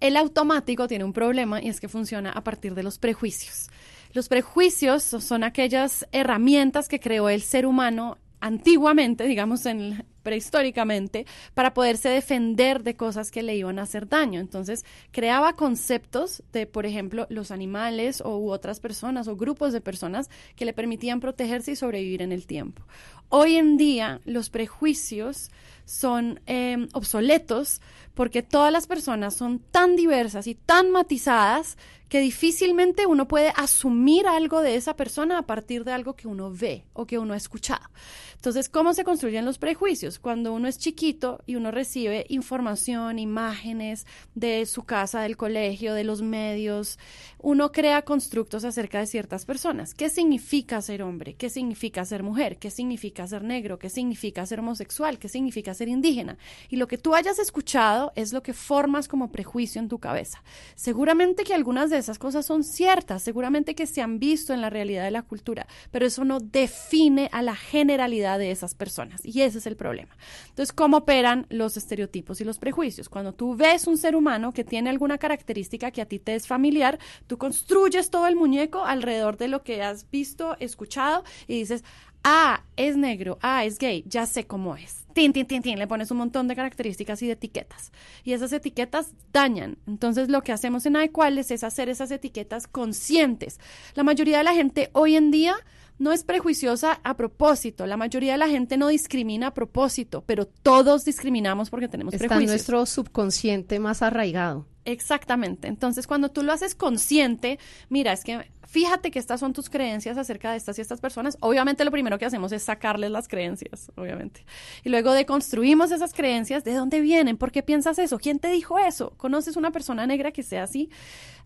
El 0.00 0.16
automático 0.16 0.88
tiene 0.88 1.04
un 1.04 1.12
problema 1.12 1.62
y 1.62 1.68
es 1.68 1.80
que 1.80 1.88
funciona 1.88 2.32
a 2.32 2.42
partir 2.42 2.74
de 2.74 2.82
los 2.82 2.98
prejuicios. 2.98 3.68
Los 4.12 4.28
prejuicios 4.28 5.02
son 5.02 5.44
aquellas 5.44 6.06
herramientas 6.12 6.88
que 6.88 7.00
creó 7.00 7.28
el 7.28 7.42
ser 7.42 7.66
humano 7.66 8.18
antiguamente, 8.40 9.24
digamos 9.24 9.66
en 9.66 10.04
prehistóricamente, 10.22 11.26
para 11.54 11.72
poderse 11.72 12.10
defender 12.10 12.82
de 12.82 12.96
cosas 12.96 13.30
que 13.30 13.42
le 13.42 13.56
iban 13.56 13.78
a 13.78 13.82
hacer 13.82 14.08
daño. 14.08 14.40
Entonces, 14.40 14.84
creaba 15.10 15.54
conceptos 15.54 16.42
de, 16.52 16.66
por 16.66 16.84
ejemplo, 16.84 17.26
los 17.30 17.50
animales 17.50 18.20
o 18.20 18.36
u 18.38 18.50
otras 18.50 18.78
personas 18.78 19.26
o 19.26 19.36
grupos 19.36 19.72
de 19.72 19.80
personas 19.80 20.28
que 20.54 20.66
le 20.66 20.74
permitían 20.74 21.20
protegerse 21.20 21.72
y 21.72 21.76
sobrevivir 21.76 22.20
en 22.20 22.32
el 22.32 22.46
tiempo. 22.46 22.82
Hoy 23.30 23.56
en 23.56 23.76
día, 23.76 24.20
los 24.24 24.50
prejuicios 24.50 25.50
son 25.88 26.40
em, 26.46 26.86
obsoletos 26.92 27.80
porque 28.14 28.42
todas 28.42 28.72
las 28.72 28.86
personas 28.86 29.34
son 29.34 29.58
tan 29.58 29.96
diversas 29.96 30.46
y 30.46 30.54
tan 30.54 30.90
matizadas 30.90 31.78
que 32.08 32.20
difícilmente 32.20 33.06
uno 33.06 33.28
puede 33.28 33.52
asumir 33.56 34.26
algo 34.26 34.62
de 34.62 34.76
esa 34.76 34.96
persona 34.96 35.38
a 35.38 35.42
partir 35.42 35.84
de 35.84 35.92
algo 35.92 36.16
que 36.16 36.26
uno 36.26 36.50
ve 36.50 36.84
o 36.94 37.06
que 37.06 37.18
uno 37.18 37.34
ha 37.34 37.36
escuchado. 37.36 37.86
Entonces, 38.34 38.68
¿cómo 38.68 38.94
se 38.94 39.04
construyen 39.04 39.44
los 39.44 39.58
prejuicios? 39.58 40.18
Cuando 40.18 40.52
uno 40.52 40.68
es 40.68 40.78
chiquito 40.78 41.42
y 41.44 41.56
uno 41.56 41.70
recibe 41.70 42.24
información, 42.28 43.18
imágenes 43.18 44.06
de 44.34 44.64
su 44.64 44.84
casa, 44.84 45.20
del 45.22 45.36
colegio, 45.36 45.92
de 45.92 46.04
los 46.04 46.22
medios, 46.22 46.98
uno 47.40 47.72
crea 47.72 48.02
constructos 48.02 48.64
acerca 48.64 49.00
de 49.00 49.06
ciertas 49.06 49.44
personas. 49.44 49.92
¿Qué 49.92 50.08
significa 50.08 50.80
ser 50.80 51.02
hombre? 51.02 51.34
¿Qué 51.34 51.50
significa 51.50 52.04
ser 52.04 52.22
mujer? 52.22 52.58
¿Qué 52.58 52.70
significa 52.70 53.26
ser 53.26 53.42
negro? 53.42 53.78
¿Qué 53.78 53.90
significa 53.90 54.46
ser 54.46 54.60
homosexual? 54.60 55.18
¿Qué 55.18 55.28
significa 55.28 55.74
ser 55.78 55.88
indígena? 55.88 56.36
Y 56.68 56.76
lo 56.76 56.86
que 56.86 56.98
tú 56.98 57.14
hayas 57.14 57.38
escuchado 57.38 58.12
es 58.14 58.32
lo 58.32 58.42
que 58.42 58.52
formas 58.52 59.08
como 59.08 59.32
prejuicio 59.32 59.80
en 59.80 59.88
tu 59.88 59.98
cabeza. 59.98 60.42
Seguramente 60.74 61.44
que 61.44 61.54
algunas 61.54 61.90
de 61.90 61.98
esas 61.98 62.18
cosas 62.18 62.44
son 62.44 62.64
ciertas, 62.64 63.22
seguramente 63.22 63.74
que 63.74 63.86
se 63.86 64.02
han 64.02 64.18
visto 64.18 64.52
en 64.52 64.60
la 64.60 64.70
realidad 64.70 65.04
de 65.04 65.10
la 65.10 65.22
cultura, 65.22 65.66
pero 65.90 66.06
eso 66.06 66.24
no 66.24 66.40
define 66.40 67.28
a 67.32 67.42
la 67.42 67.56
generalidad 67.56 68.38
de 68.38 68.50
esas 68.50 68.74
personas 68.74 69.24
y 69.24 69.42
ese 69.42 69.58
es 69.58 69.66
el 69.66 69.76
problema. 69.76 70.16
Entonces, 70.48 70.72
¿cómo 70.72 70.98
operan 70.98 71.46
los 71.48 71.76
estereotipos 71.76 72.40
y 72.40 72.44
los 72.44 72.58
prejuicios? 72.58 73.08
Cuando 73.08 73.32
tú 73.32 73.56
ves 73.56 73.86
un 73.86 73.96
ser 73.96 74.16
humano 74.16 74.52
que 74.52 74.64
tiene 74.64 74.90
alguna 74.90 75.18
característica 75.18 75.90
que 75.90 76.02
a 76.02 76.06
ti 76.06 76.18
te 76.18 76.34
es 76.34 76.46
familiar, 76.46 76.98
tú 77.26 77.38
construyes 77.38 78.10
todo 78.10 78.26
el 78.26 78.36
muñeco 78.36 78.84
alrededor 78.84 79.36
de 79.36 79.48
lo 79.48 79.62
que 79.62 79.82
has 79.82 80.10
visto, 80.10 80.56
escuchado 80.60 81.24
y 81.46 81.58
dices, 81.60 81.84
ah, 82.24 82.64
es 82.76 82.96
negro, 82.96 83.38
ah, 83.42 83.64
es 83.64 83.78
gay, 83.78 84.04
ya 84.06 84.26
sé 84.26 84.46
cómo 84.46 84.76
es. 84.76 85.07
Tin, 85.18 85.32
tin, 85.32 85.46
tin, 85.46 85.62
tin, 85.62 85.80
le 85.80 85.88
pones 85.88 86.12
un 86.12 86.18
montón 86.18 86.46
de 86.46 86.54
características 86.54 87.20
y 87.22 87.26
de 87.26 87.32
etiquetas. 87.32 87.90
Y 88.22 88.34
esas 88.34 88.52
etiquetas 88.52 89.14
dañan. 89.32 89.76
Entonces, 89.88 90.28
lo 90.28 90.42
que 90.42 90.52
hacemos 90.52 90.86
en 90.86 90.94
Adecuales 90.94 91.50
es 91.50 91.64
hacer 91.64 91.88
esas 91.88 92.12
etiquetas 92.12 92.68
conscientes. 92.68 93.58
La 93.96 94.04
mayoría 94.04 94.38
de 94.38 94.44
la 94.44 94.54
gente 94.54 94.90
hoy 94.92 95.16
en 95.16 95.32
día 95.32 95.56
no 95.98 96.12
es 96.12 96.22
prejuiciosa 96.22 97.00
a 97.02 97.16
propósito. 97.16 97.84
La 97.88 97.96
mayoría 97.96 98.30
de 98.30 98.38
la 98.38 98.46
gente 98.46 98.76
no 98.76 98.86
discrimina 98.86 99.48
a 99.48 99.54
propósito, 99.54 100.22
pero 100.24 100.46
todos 100.46 101.04
discriminamos 101.04 101.68
porque 101.68 101.88
tenemos 101.88 102.14
Está 102.14 102.28
prejuicios. 102.28 102.52
nuestro 102.52 102.86
subconsciente 102.86 103.80
más 103.80 104.02
arraigado. 104.02 104.68
Exactamente. 104.84 105.66
Entonces, 105.66 106.06
cuando 106.06 106.30
tú 106.30 106.44
lo 106.44 106.52
haces 106.52 106.76
consciente, 106.76 107.58
mira, 107.88 108.12
es 108.12 108.22
que 108.22 108.52
fíjate 108.68 109.10
que 109.10 109.18
estas 109.18 109.40
son 109.40 109.54
tus 109.54 109.70
creencias 109.70 110.18
acerca 110.18 110.50
de 110.50 110.58
estas 110.58 110.78
y 110.78 110.82
estas 110.82 111.00
personas. 111.00 111.38
Obviamente, 111.40 111.84
lo 111.84 111.90
primero 111.90 112.18
que 112.18 112.26
hacemos 112.26 112.52
es 112.52 112.62
sacarles 112.62 113.10
las 113.10 113.26
creencias, 113.26 113.90
obviamente. 113.96 114.44
Y 114.84 114.90
luego 114.90 115.12
deconstruimos 115.12 115.90
esas 115.90 116.12
creencias. 116.12 116.64
¿De 116.64 116.74
dónde 116.74 117.00
vienen? 117.00 117.38
¿Por 117.38 117.50
qué 117.50 117.62
piensas 117.62 117.98
eso? 117.98 118.18
¿Quién 118.18 118.38
te 118.38 118.48
dijo 118.48 118.78
eso? 118.78 119.14
¿Conoces 119.16 119.56
una 119.56 119.70
persona 119.70 120.06
negra 120.06 120.32
que 120.32 120.42
sea 120.42 120.64
así? 120.64 120.90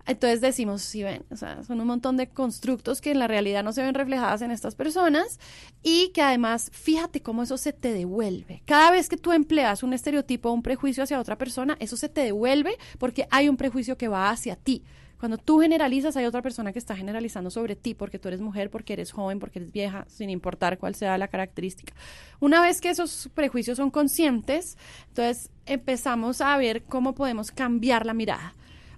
Entonces 0.05 0.41
decimos, 0.41 0.83
sí 0.83 1.05
ven, 1.05 1.25
o 1.31 1.37
sea, 1.37 1.62
son 1.62 1.81
un 1.81 1.87
montón 1.87 2.17
de 2.17 2.29
constructos 2.29 3.00
que 3.00 3.12
en 3.12 3.21
la 3.21 3.29
realidad 3.29 3.62
no 3.62 3.73
se 3.73 3.83
ven 3.83 3.95
reflejadas 3.95 4.43
en 4.43 4.50
estas 4.50 4.75
personas 4.75 5.38
y 5.85 6.09
que 6.09 6.23
además, 6.23 6.71
fíjate 6.73 7.23
cómo 7.23 7.45
eso 7.45 7.57
se 7.57 7.73
te 7.73 7.93
devuelve. 7.93 8.62
Cada 8.64 8.91
vez 8.91 9.09
que 9.09 9.17
tú 9.17 9.31
empleas 9.31 9.85
un 9.85 9.93
estereotipo 9.93 10.49
o 10.49 10.52
un 10.52 10.62
prejuicio 10.64 11.05
hacia 11.05 11.21
otra 11.21 11.38
persona, 11.38 11.76
eso 11.79 11.97
se 11.97 12.09
te 12.09 12.23
devuelve 12.23 12.76
porque 12.99 13.29
hay 13.31 13.49
un 13.49 13.57
prejuicio 13.57 13.97
que 13.97 14.09
va 14.09 14.31
hacia 14.31 14.57
ti. 14.57 14.83
Cuando 15.23 15.38
tú 15.38 15.61
generalizas, 15.61 16.17
hay 16.17 16.25
otra 16.25 16.43
persona 16.43 16.73
que 16.73 16.81
está 16.81 16.97
generalizando 16.97 17.49
sobre 17.49 17.76
ti 17.76 17.95
porque 17.95 18.19
tú 18.19 18.26
eres 18.26 18.41
mujer, 18.41 18.71
porque 18.71 18.95
eres 18.95 19.12
joven, 19.12 19.38
porque 19.38 19.61
eres 19.61 19.71
vieja, 19.71 20.05
sin 20.09 20.31
importar 20.31 20.79
cuál 20.79 20.97
sea 20.97 21.17
la 21.17 21.29
característica. 21.29 21.95
Una 22.41 22.61
vez 22.61 22.81
que 22.81 22.91
esos 22.91 23.31
prejuicios 23.33 23.76
son 23.76 23.93
conscientes, 23.93 24.76
entonces 25.07 25.49
empezamos 25.64 26.41
a 26.41 26.57
ver 26.57 26.83
cómo 26.83 27.14
podemos 27.14 27.52
cambiar 27.52 28.05
la 28.05 28.14
mirada 28.14 28.52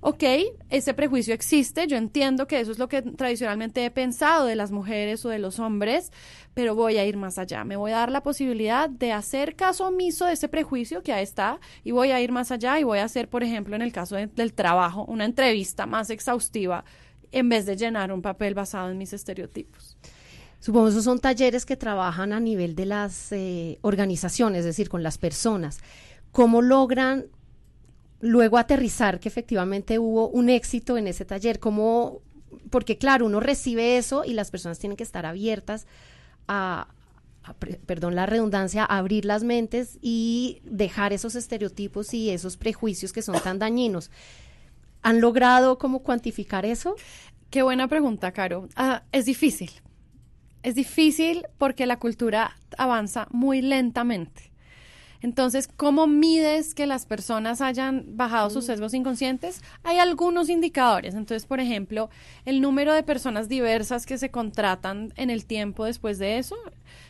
ok, 0.06 0.23
ese 0.68 0.92
prejuicio 0.92 1.32
existe, 1.32 1.87
yo 1.87 1.96
entiendo 1.96 2.46
que 2.46 2.61
eso 2.61 2.70
es 2.70 2.78
lo 2.78 2.90
que 2.90 3.00
tradicionalmente 3.00 3.82
he 3.87 3.90
pensado 3.90 4.44
de 4.44 4.54
las 4.54 4.70
mujeres 4.70 5.25
o 5.25 5.30
de 5.30 5.38
los 5.38 5.58
hombres, 5.58 6.12
pero 6.52 6.75
voy 6.75 6.99
a 6.99 7.06
ir 7.06 7.16
más 7.16 7.38
allá, 7.38 7.64
me 7.64 7.76
voy 7.76 7.92
a 7.92 7.96
dar 7.96 8.12
la 8.12 8.23
posibilidad 8.23 8.90
de 8.90 9.12
hacer 9.12 9.56
caso 9.56 9.87
omiso 9.87 10.26
de 10.26 10.34
ese 10.34 10.49
prejuicio 10.49 11.02
que 11.02 11.14
ahí 11.14 11.23
está 11.23 11.58
y 11.84 11.92
voy 11.92 12.11
a 12.11 12.20
ir 12.20 12.32
más 12.32 12.50
allá 12.50 12.78
y 12.78 12.84
voy 12.84 12.99
a 12.99 13.04
hacer, 13.04 13.30
por 13.30 13.42
ejemplo, 13.42 13.75
en 13.76 13.80
el 13.80 13.92
caso 13.92 14.16
del 14.16 14.52
trabajo, 14.52 15.06
una 15.06 15.25
entrevista 15.25 15.87
más 15.87 16.11
exhaustiva 16.11 16.84
en 17.32 17.49
vez 17.49 17.64
de 17.64 17.75
llenar 17.75 18.12
un 18.12 18.20
papel 18.20 18.52
basado 18.52 18.90
en 18.90 18.99
mis 18.99 19.14
estereotipos. 19.14 19.96
Supongo 20.61 20.84
que 20.84 20.90
esos 20.90 21.04
son 21.04 21.18
talleres 21.18 21.64
que 21.64 21.78
trabajan 21.78 22.34
a 22.34 22.40
nivel 22.40 22.75
de 22.75 22.84
las 22.84 23.32
eh, 23.32 23.78
organizaciones, 23.80 24.61
es 24.61 24.66
decir, 24.66 24.90
con 24.90 25.02
las 25.02 25.16
personas. 25.16 25.78
¿Cómo 26.30 26.61
logran 26.61 27.25
luego 28.25 28.57
aterrizar 28.57 29.21
que 29.21 29.28
efectivamente 29.28 29.99
hubo 29.99 30.28
un 30.31 30.49
éxito 30.49 30.97
en 30.97 31.07
ese 31.07 31.26
taller, 31.26 31.61
como, 31.61 32.23
porque 32.71 32.97
claro, 32.97 33.26
uno 33.26 33.38
recibe 33.38 33.99
eso 33.99 34.25
y 34.25 34.33
las 34.33 34.50
personas 34.50 34.78
tienen 34.78 34.97
que 34.97 35.02
estar 35.02 35.26
abiertas 35.26 35.87
a, 36.49 36.88
perdón 37.85 38.14
la 38.14 38.25
redundancia, 38.25 38.83
a 38.83 38.97
abrir 38.97 39.26
las 39.26 39.45
mentes 39.45 39.99
y 40.00 40.62
dejar 40.64 41.12
esos 41.12 41.35
estereotipos 41.35 42.14
y 42.14 42.31
esos 42.31 42.57
prejuicios 42.57 43.12
que 43.12 43.21
son 43.21 43.38
tan 43.43 43.59
dañinos. 43.59 44.11
¿Han 45.02 45.21
logrado 45.21 45.76
cómo 45.76 46.02
cuantificar 46.02 46.64
eso? 46.64 46.97
Qué 47.50 47.62
buena 47.62 47.88
pregunta, 47.88 48.33
Caro. 48.33 48.71
Ah, 48.75 49.02
es 49.12 49.26
difícil. 49.26 49.71
Es 50.62 50.75
difícil 50.75 51.47
porque 51.59 51.85
la 51.85 51.99
cultura 51.99 52.57
avanza 52.78 53.28
muy 53.31 53.61
lentamente. 53.61 54.53
Entonces, 55.25 55.71
¿cómo 55.75 56.07
mides 56.07 56.75
que 56.75 56.87
las 56.87 57.07
personas 57.07 57.62
hayan 57.62 58.04
bajado 58.09 58.50
sus 58.50 58.66
sesgos 58.66 58.93
inconscientes? 58.93 59.62
Hay 59.83 59.97
algunos 59.97 60.50
indicadores. 60.50 61.14
Entonces, 61.14 61.47
por 61.47 61.61
ejemplo, 61.61 62.11
el 62.45 62.61
número 62.61 62.93
de 62.93 63.02
personas 63.02 63.49
diversas 63.49 64.04
que 64.04 64.19
se 64.19 64.31
contratan 64.31 65.14
en 65.16 65.31
el 65.31 65.47
tiempo 65.47 65.87
después 65.87 66.19
de 66.19 66.37
eso 66.37 66.57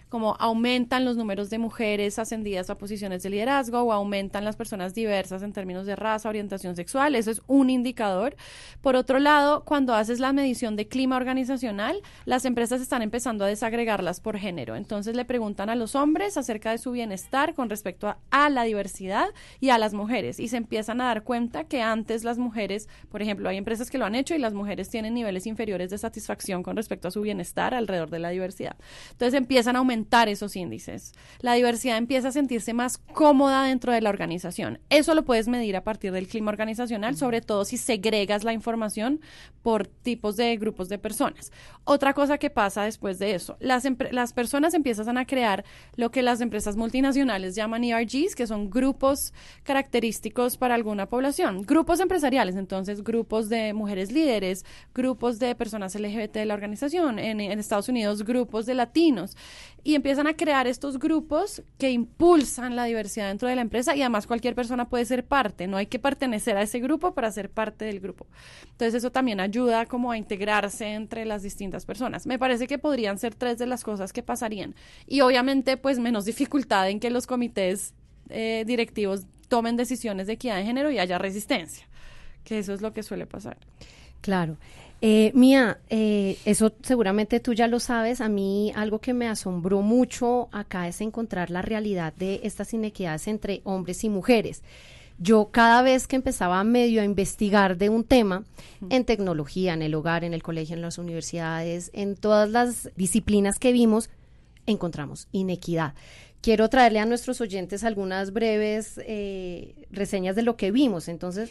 como 0.09 0.37
aumentan 0.39 1.05
los 1.05 1.17
números 1.17 1.51
de 1.51 1.59
mujeres 1.59 2.19
ascendidas 2.19 2.71
a 2.71 2.79
posiciones 2.79 3.23
de 3.23 3.31
liderazgo 3.31 3.81
o 3.83 3.93
aumentan 3.93 4.45
las 4.45 4.57
personas 4.57 4.95
diversas 4.95 5.43
en 5.43 5.53
términos 5.53 5.87
de 5.87 5.97
raza, 5.97 6.29
orientación 6.29 6.77
sexual. 6.77 7.15
Eso 7.15 7.31
es 7.31 7.43
un 7.47 7.71
indicador. 7.71 8.37
Por 8.81 8.97
otro 8.97 9.19
lado, 9.19 9.65
cuando 9.65 9.95
haces 9.95 10.21
la 10.21 10.33
medición 10.33 10.77
de 10.77 10.87
clima 10.87 11.17
organizacional, 11.17 12.01
las 12.25 12.45
empresas 12.45 12.81
están 12.81 13.03
empezando 13.03 13.45
a 13.45 13.49
desagregarlas 13.49 14.21
por 14.21 14.39
género. 14.39 14.77
Entonces 14.77 15.17
le 15.17 15.25
preguntan 15.25 15.71
a 15.71 15.75
los 15.75 15.95
hombres 15.95 16.37
acerca 16.37 16.71
de 16.71 16.79
su 16.79 16.93
bienestar 16.93 17.55
con 17.55 17.71
respecto 17.71 18.15
a, 18.31 18.51
la 18.51 18.65
diversidad 18.65 19.29
y 19.59 19.71
a 19.71 19.79
las 19.79 19.95
mujeres. 19.95 20.39
Y 20.39 20.49
se 20.49 20.59
empiezan 20.59 21.01
a 21.01 21.07
dar 21.07 21.25
cuenta 21.25 21.65
que 21.65 21.83
antes 21.83 22.25
las 22.25 22.39
mujeres, 22.39 22.89
por 23.11 23.23
ejemplo, 23.23 23.49
hay 23.49 23.57
empresas 23.57 23.91
que 23.91 23.99
lo 23.99 24.05
han 24.05 24.15
hecho 24.15 24.35
y 24.35 24.39
las 24.39 24.55
mujeres 24.55 24.91
tienen 24.91 25.15
niveles 25.15 25.47
inferiores 25.47 25.91
de 25.91 25.99
satisfacción 25.99 26.63
con 26.63 26.77
respecto 26.77 27.09
a 27.09 27.11
su 27.11 27.23
bienestar 27.23 27.75
alrededor 27.75 28.11
de 28.11 28.19
la 28.19 28.29
diversidad. 28.29 28.77
Entonces 29.13 29.35
empiezan 29.35 29.77
a 29.77 29.79
aumentar 29.81 29.94
esos 30.29 30.57
índices. 30.57 31.13
La 31.41 31.55
diversidad 31.55 31.99
empieza 31.99 32.29
a 32.29 32.33
sentirse 32.33 32.73
más 32.73 32.99
cómoda 32.99 33.65
dentro 33.65 33.93
de 33.93 34.01
la 34.01 34.11
organización. 34.11 34.79
Eso 34.91 35.15
lo 35.15 35.25
puedes 35.25 35.49
medir 35.49 35.77
a 35.77 35.85
partir 35.85 36.13
del 36.13 36.29
clima 36.29 36.51
organizacional, 36.51 37.17
sobre 37.17 37.41
todo 37.41 37.65
si 37.65 37.77
segregas 37.77 38.45
la 38.45 38.53
información 38.53 39.21
por 39.63 39.87
tipos 39.87 40.37
de 40.37 40.57
grupos 40.57 40.89
de 40.89 40.99
personas. 40.99 41.53
Otra 41.85 42.13
cosa 42.13 42.39
que 42.39 42.51
pasa 42.51 42.85
después 42.85 43.19
de 43.19 43.35
eso, 43.35 43.57
las, 43.61 43.85
las 44.11 44.33
personas 44.33 44.75
empiezan 44.75 45.17
a 45.19 45.27
crear 45.27 45.65
lo 45.97 46.11
que 46.11 46.23
las 46.23 46.41
empresas 46.41 46.77
multinacionales 46.77 47.55
llaman 47.55 47.85
ERGs, 47.85 48.35
que 48.35 48.47
son 48.47 48.71
grupos 48.71 49.33
característicos 49.63 50.57
para 50.57 50.75
alguna 50.75 51.07
población, 51.07 51.63
grupos 51.63 52.01
empresariales, 52.01 52.57
entonces 52.57 53.03
grupos 53.03 53.49
de 53.49 53.73
mujeres 53.73 54.13
líderes, 54.13 54.65
grupos 54.95 55.39
de 55.39 55.55
personas 55.55 55.95
LGBT 55.95 56.35
de 56.35 56.47
la 56.47 56.55
organización, 56.55 57.19
en, 57.19 57.41
en 57.41 57.59
Estados 57.59 57.89
Unidos 57.89 58.23
grupos 58.23 58.67
de 58.67 58.75
latinos 58.75 59.37
y 59.85 59.95
empiezan 59.95 60.27
a 60.27 60.35
crear 60.35 60.67
estos 60.67 60.99
grupos 60.99 61.63
que 61.79 61.91
impulsan 61.91 62.75
la 62.75 62.85
diversidad 62.85 63.29
dentro 63.29 63.47
de 63.47 63.55
la 63.55 63.61
empresa 63.61 63.95
y 63.95 64.01
además 64.01 64.27
cualquier 64.27 64.55
persona 64.55 64.89
puede 64.89 65.05
ser 65.05 65.27
parte, 65.27 65.67
no 65.67 65.77
hay 65.77 65.87
que 65.87 65.99
pertenecer 65.99 66.57
a 66.57 66.63
ese 66.63 66.81
grupo 66.81 67.15
para 67.15 67.31
ser 67.31 67.51
parte 67.51 67.85
del 67.85 68.01
grupo. 68.01 68.27
Entonces 68.63 68.95
eso 68.95 69.13
también 69.13 69.41
ayuda 69.41 69.85
como 69.85 70.11
a 70.11 70.17
integrarse 70.17 70.95
entre 70.95 71.27
las 71.27 71.43
distintas 71.43 71.85
personas. 71.85 72.27
Me 72.27 72.39
parece 72.39 72.67
que 72.67 72.79
podrían 72.79 73.19
ser 73.19 73.35
tres 73.35 73.59
de 73.59 73.67
las 73.67 73.85
cosas 73.85 74.15
que 74.15 74.23
pasarían 74.23 74.75
y 75.07 75.21
obviamente 75.21 75.77
pues 75.77 75.99
menos 75.99 76.25
dificultad 76.25 76.89
en 76.89 76.99
que 76.99 77.11
los 77.11 77.27
comités 77.27 77.93
eh, 78.31 78.65
directivos 78.67 79.27
tomen 79.49 79.77
decisiones 79.77 80.27
de 80.27 80.33
equidad 80.33 80.57
de 80.57 80.65
género 80.65 80.91
y 80.91 80.99
haya 80.99 81.19
resistencia, 81.19 81.87
que 82.43 82.59
eso 82.59 82.73
es 82.73 82.81
lo 82.81 82.95
que 82.95 83.03
suele 83.03 83.27
pasar. 83.27 83.59
Claro. 84.23 84.57
Eh, 85.01 85.33
Mía, 85.35 85.79
eh, 85.91 86.39
eso 86.45 86.73
seguramente 86.83 87.41
tú 87.41 87.53
ya 87.53 87.69
lo 87.69 87.81
sabes. 87.81 88.21
A 88.21 88.29
mí 88.29 88.73
algo 88.75 89.01
que 89.01 89.15
me 89.15 89.29
asombró 89.29 89.83
mucho 89.83 90.49
acá 90.53 90.89
es 90.89 91.01
encontrar 91.01 91.51
la 91.51 91.63
realidad 91.63 92.13
de 92.15 92.41
estas 92.43 92.73
inequidades 92.73 93.29
entre 93.29 93.61
hombres 93.65 94.05
y 94.05 94.09
mujeres. 94.09 94.63
Yo 95.19 95.51
cada 95.53 95.83
vez 95.83 96.07
que 96.07 96.17
empezaba 96.17 96.65
medio 96.65 97.01
a 97.01 97.05
investigar 97.05 97.77
de 97.77 97.89
un 97.89 98.03
tema 98.03 98.45
en 98.91 99.05
tecnología, 99.05 99.73
en 99.75 99.83
el 99.83 99.95
hogar, 99.95 100.25
en 100.25 100.35
el 100.35 100.43
colegio, 100.43 100.75
en 100.75 100.83
las 100.83 100.99
universidades, 100.99 101.91
en 101.93 102.17
todas 102.17 102.51
las 102.51 102.91
disciplinas 102.97 103.59
que 103.61 103.73
vimos, 103.73 104.11
encontramos 104.67 105.29
inequidad. 105.31 105.95
Quiero 106.41 106.69
traerle 106.69 106.99
a 106.99 107.07
nuestros 107.07 107.41
oyentes 107.41 107.85
algunas 107.85 108.33
breves 108.33 109.01
eh, 109.07 109.75
reseñas 109.91 110.35
de 110.35 110.43
lo 110.43 110.57
que 110.57 110.73
vimos. 110.73 111.09
Entonces, 111.09 111.51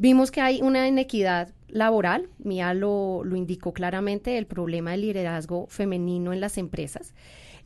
vimos 0.00 0.30
que 0.30 0.40
hay 0.40 0.62
una 0.62 0.88
inequidad 0.88 1.52
laboral, 1.68 2.30
Mía 2.38 2.72
lo, 2.72 3.22
lo 3.22 3.36
indicó 3.36 3.74
claramente, 3.74 4.38
el 4.38 4.46
problema 4.46 4.92
del 4.92 5.02
liderazgo 5.02 5.66
femenino 5.68 6.32
en 6.32 6.40
las 6.40 6.56
empresas. 6.56 7.14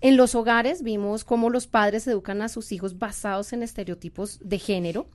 En 0.00 0.16
los 0.16 0.34
hogares 0.34 0.82
vimos 0.82 1.24
cómo 1.24 1.48
los 1.48 1.68
padres 1.68 2.06
educan 2.08 2.42
a 2.42 2.48
sus 2.48 2.72
hijos 2.72 2.98
basados 2.98 3.52
en 3.52 3.62
estereotipos 3.62 4.40
de 4.42 4.58
género. 4.58 5.06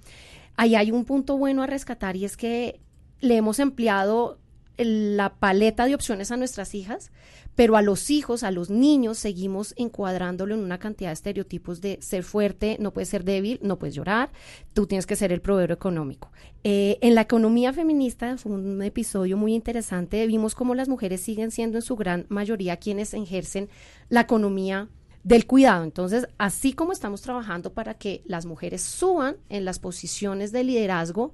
Ahí 0.56 0.76
hay 0.76 0.92
un 0.92 1.04
punto 1.04 1.38
bueno 1.38 1.62
a 1.62 1.68
rescatar 1.68 2.16
y 2.16 2.24
es 2.24 2.38
que 2.38 2.80
le 3.20 3.36
hemos 3.36 3.60
empleado 3.60 4.40
la 4.80 5.36
paleta 5.36 5.86
de 5.86 5.96
opciones 5.96 6.32
a 6.32 6.38
nuestras 6.38 6.74
hijas, 6.74 7.12
pero 7.56 7.76
a 7.76 7.82
los 7.82 8.10
hijos, 8.10 8.44
a 8.44 8.52
los 8.52 8.70
niños, 8.70 9.18
seguimos 9.18 9.74
encuadrándolo 9.78 10.56
en 10.56 10.62
una 10.62 10.80
cantidad 10.80 11.10
de 11.10 11.13
estereotipos 11.13 11.82
de 11.82 12.00
ser 12.02 12.24
fuerte, 12.24 12.78
no 12.80 12.92
puedes 12.92 13.10
ser 13.10 13.26
débil, 13.26 13.60
no 13.62 13.78
puedes 13.78 13.96
llorar, 13.96 14.32
tú 14.74 14.88
tienes 14.88 15.06
que 15.06 15.18
ser 15.18 15.34
el 15.34 15.42
proveedor 15.42 15.74
económico. 15.74 16.32
Eh, 16.63 16.98
en 17.02 17.15
la 17.15 17.22
economía 17.22 17.74
feminista 17.74 18.38
fue 18.38 18.54
un 18.54 18.82
episodio 18.82 19.36
muy 19.36 19.54
interesante, 19.54 20.26
vimos 20.26 20.56
cómo 20.56 20.76
las 20.76 20.88
mujeres 20.88 21.22
siguen 21.22 21.52
siendo 21.52 21.78
en 21.78 21.82
su 21.82 21.96
gran 21.98 22.26
mayoría 22.30 22.78
quienes 22.78 23.13
ejercen 23.13 23.70
la 24.08 24.22
economía 24.22 24.88
del 25.24 25.46
cuidado. 25.46 25.84
Entonces, 25.84 26.28
así 26.38 26.74
como 26.74 26.94
estamos 26.94 27.22
trabajando 27.22 27.74
para 27.74 27.94
que 27.96 28.24
las 28.26 28.46
mujeres 28.46 28.82
suban 28.82 29.38
en 29.50 29.65
las 29.65 29.80
posiciones 29.80 30.52
de 30.52 30.63
liderazgo, 30.63 31.34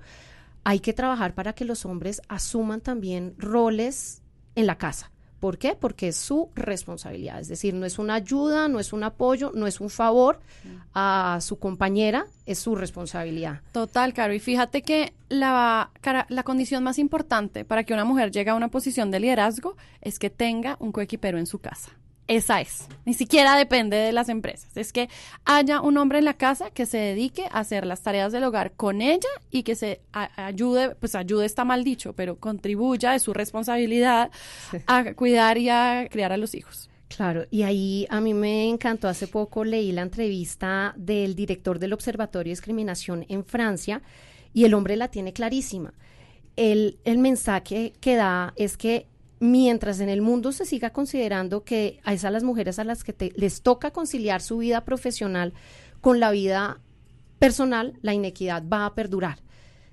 hay 0.65 0.79
que 0.79 0.93
trabajar 0.93 1.35
para 1.35 1.53
que 1.53 1.63
los 1.63 1.85
hombres 1.85 2.21
asuman 2.27 2.81
también 2.81 3.35
roles 3.37 4.23
en 4.55 4.65
la 4.65 4.77
casa. 4.77 5.11
¿Por 5.39 5.59
qué? 5.59 5.75
Porque 5.79 6.07
es 6.07 6.15
su 6.15 6.49
responsabilidad. 6.55 7.39
Es 7.39 7.47
decir, 7.47 7.75
no 7.75 7.85
es 7.85 7.99
una 7.99 8.15
ayuda, 8.15 8.67
no 8.67 8.79
es 8.79 8.91
un 8.91 9.03
apoyo, 9.03 9.51
no 9.53 9.67
es 9.67 9.79
un 9.79 9.91
favor 9.91 10.39
a 10.95 11.37
su 11.39 11.59
compañera, 11.59 12.25
es 12.47 12.57
su 12.57 12.73
responsabilidad. 12.73 13.61
Total, 13.73 14.11
Caro. 14.13 14.33
Y 14.33 14.39
fíjate 14.39 14.81
que 14.81 15.13
la, 15.29 15.91
la 16.29 16.43
condición 16.43 16.83
más 16.83 16.97
importante 16.97 17.63
para 17.63 17.83
que 17.83 17.93
una 17.93 18.05
mujer 18.05 18.31
llegue 18.31 18.49
a 18.49 18.55
una 18.55 18.69
posición 18.69 19.11
de 19.11 19.19
liderazgo 19.19 19.77
es 20.01 20.17
que 20.17 20.31
tenga 20.31 20.77
un 20.79 20.91
coequipero 20.91 21.37
en 21.37 21.45
su 21.45 21.59
casa. 21.59 21.91
Esa 22.27 22.59
es. 22.61 22.87
Ni 23.05 23.13
siquiera 23.13 23.55
depende 23.55 23.97
de 23.97 24.11
las 24.11 24.29
empresas. 24.29 24.75
Es 24.75 24.91
que 24.91 25.09
haya 25.45 25.81
un 25.81 25.97
hombre 25.97 26.19
en 26.19 26.25
la 26.25 26.33
casa 26.33 26.71
que 26.71 26.85
se 26.85 26.97
dedique 26.97 27.45
a 27.51 27.59
hacer 27.59 27.85
las 27.85 28.01
tareas 28.01 28.31
del 28.31 28.43
hogar 28.43 28.71
con 28.73 29.01
ella 29.01 29.29
y 29.51 29.63
que 29.63 29.75
se 29.75 30.01
ayude, 30.11 30.95
pues 30.95 31.13
ayude 31.13 31.45
está 31.45 31.65
mal 31.65 31.83
dicho, 31.83 32.13
pero 32.13 32.37
contribuya, 32.37 33.11
de 33.11 33.19
su 33.19 33.33
responsabilidad 33.33 34.31
a 34.87 35.13
cuidar 35.13 35.57
y 35.57 35.69
a 35.69 36.07
criar 36.09 36.31
a 36.31 36.37
los 36.37 36.55
hijos. 36.55 36.89
Claro, 37.15 37.45
y 37.51 37.61
ahí 37.61 38.07
a 38.09 38.19
mí 38.19 38.33
me 38.33 38.67
encantó, 38.67 39.07
hace 39.07 39.27
poco 39.27 39.63
leí 39.63 39.91
la 39.91 40.01
entrevista 40.01 40.93
del 40.97 41.35
director 41.35 41.77
del 41.77 41.93
Observatorio 41.93 42.49
de 42.49 42.55
Discriminación 42.55 43.25
en 43.29 43.45
Francia 43.45 44.01
y 44.53 44.65
el 44.65 44.73
hombre 44.73 44.95
la 44.95 45.09
tiene 45.09 45.31
clarísima. 45.31 45.93
El, 46.55 46.97
el 47.05 47.19
mensaje 47.19 47.93
que 48.01 48.15
da 48.15 48.53
es 48.55 48.77
que 48.77 49.07
mientras 49.51 49.99
en 49.99 50.09
el 50.09 50.21
mundo 50.21 50.51
se 50.51 50.65
siga 50.65 50.91
considerando 50.91 51.63
que 51.63 51.99
a 52.03 52.13
esas 52.13 52.31
las 52.31 52.43
mujeres 52.43 52.79
a 52.79 52.83
las 52.83 53.03
que 53.03 53.33
les 53.35 53.61
toca 53.61 53.91
conciliar 53.91 54.41
su 54.41 54.57
vida 54.57 54.83
profesional 54.85 55.53
con 56.01 56.19
la 56.19 56.31
vida 56.31 56.81
personal, 57.39 57.97
la 58.01 58.13
inequidad 58.13 58.63
va 58.67 58.85
a 58.85 58.95
perdurar. 58.95 59.39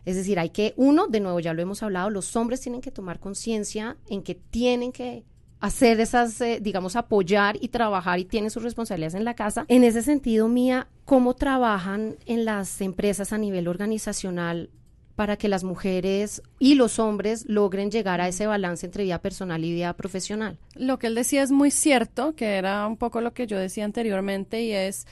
Es 0.04 0.16
decir, 0.16 0.38
hay 0.38 0.50
que, 0.50 0.74
uno, 0.76 1.06
de 1.06 1.20
nuevo 1.20 1.38
ya 1.40 1.54
lo 1.54 1.62
hemos 1.62 1.82
hablado, 1.82 2.10
los 2.10 2.34
hombres 2.34 2.60
tienen 2.60 2.80
que 2.80 2.90
tomar 2.90 3.20
conciencia 3.20 3.96
en 4.08 4.22
que 4.22 4.34
tienen 4.34 4.92
que 4.92 5.24
hacer 5.60 6.00
esas, 6.00 6.40
eh, 6.40 6.58
digamos, 6.60 6.96
apoyar 6.96 7.56
y 7.60 7.68
trabajar 7.68 8.18
y 8.18 8.24
tienen 8.24 8.50
sus 8.50 8.64
responsabilidades 8.64 9.14
en 9.14 9.24
la 9.24 9.34
casa. 9.34 9.64
En 9.68 9.84
ese 9.84 10.02
sentido, 10.02 10.48
Mía, 10.48 10.88
¿cómo 11.04 11.34
trabajan 11.34 12.16
en 12.26 12.44
las 12.44 12.80
empresas 12.80 13.32
a 13.32 13.38
nivel 13.38 13.68
organizacional 13.68 14.70
para 15.14 15.36
que 15.36 15.48
las 15.48 15.64
mujeres 15.64 16.42
y 16.58 16.74
los 16.74 16.98
hombres 16.98 17.44
logren 17.46 17.90
llegar 17.90 18.20
a 18.20 18.28
ese 18.28 18.46
balance 18.46 18.86
entre 18.86 19.04
vida 19.04 19.20
personal 19.20 19.64
y 19.64 19.72
vida 19.72 19.92
profesional. 19.94 20.58
Lo 20.74 20.98
que 20.98 21.08
él 21.08 21.14
decía 21.14 21.42
es 21.42 21.50
muy 21.50 21.70
cierto, 21.70 22.34
que 22.34 22.56
era 22.56 22.86
un 22.86 22.96
poco 22.96 23.20
lo 23.20 23.34
que 23.34 23.46
yo 23.46 23.58
decía 23.58 23.84
anteriormente, 23.84 24.62
y 24.62 24.72
es, 24.72 25.06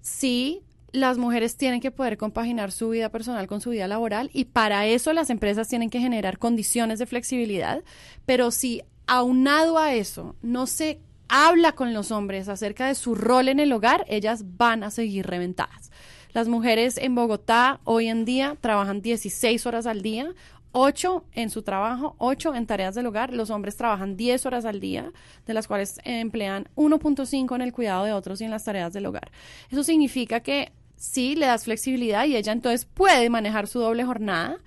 sí, 0.00 0.62
las 0.92 1.18
mujeres 1.18 1.56
tienen 1.56 1.80
que 1.80 1.90
poder 1.90 2.16
compaginar 2.16 2.72
su 2.72 2.90
vida 2.90 3.10
personal 3.10 3.46
con 3.46 3.60
su 3.60 3.70
vida 3.70 3.88
laboral, 3.88 4.30
y 4.32 4.46
para 4.46 4.86
eso 4.86 5.12
las 5.12 5.30
empresas 5.30 5.68
tienen 5.68 5.90
que 5.90 6.00
generar 6.00 6.38
condiciones 6.38 6.98
de 6.98 7.06
flexibilidad, 7.06 7.82
pero 8.24 8.50
si 8.50 8.82
aunado 9.06 9.78
a 9.78 9.94
eso 9.94 10.36
no 10.42 10.66
se 10.66 11.00
habla 11.28 11.72
con 11.72 11.92
los 11.92 12.10
hombres 12.10 12.48
acerca 12.48 12.86
de 12.86 12.94
su 12.94 13.14
rol 13.14 13.48
en 13.48 13.60
el 13.60 13.72
hogar, 13.72 14.04
ellas 14.08 14.56
van 14.56 14.82
a 14.82 14.90
seguir 14.90 15.26
reventadas. 15.26 15.90
Las 16.38 16.46
mujeres 16.46 16.98
en 16.98 17.16
Bogotá 17.16 17.80
hoy 17.82 18.06
en 18.06 18.24
día 18.24 18.56
trabajan 18.60 19.02
16 19.02 19.66
horas 19.66 19.86
al 19.86 20.02
día, 20.02 20.34
8 20.70 21.24
en 21.32 21.50
su 21.50 21.62
trabajo, 21.62 22.14
8 22.18 22.54
en 22.54 22.64
tareas 22.64 22.94
del 22.94 23.06
hogar. 23.06 23.34
Los 23.34 23.50
hombres 23.50 23.76
trabajan 23.76 24.16
10 24.16 24.46
horas 24.46 24.64
al 24.64 24.78
día, 24.78 25.10
de 25.48 25.52
las 25.52 25.66
cuales 25.66 25.98
emplean 26.04 26.68
1.5 26.76 27.56
en 27.56 27.60
el 27.60 27.72
cuidado 27.72 28.04
de 28.04 28.12
otros 28.12 28.40
y 28.40 28.44
en 28.44 28.52
las 28.52 28.62
tareas 28.62 28.92
del 28.92 29.06
hogar. 29.06 29.32
Eso 29.68 29.82
significa 29.82 30.38
que 30.38 30.70
sí 30.94 31.34
le 31.34 31.46
das 31.46 31.64
flexibilidad 31.64 32.24
y 32.24 32.36
ella 32.36 32.52
entonces 32.52 32.84
puede 32.84 33.28
manejar 33.30 33.66
su 33.66 33.80
doble 33.80 34.04
jornada, 34.04 34.58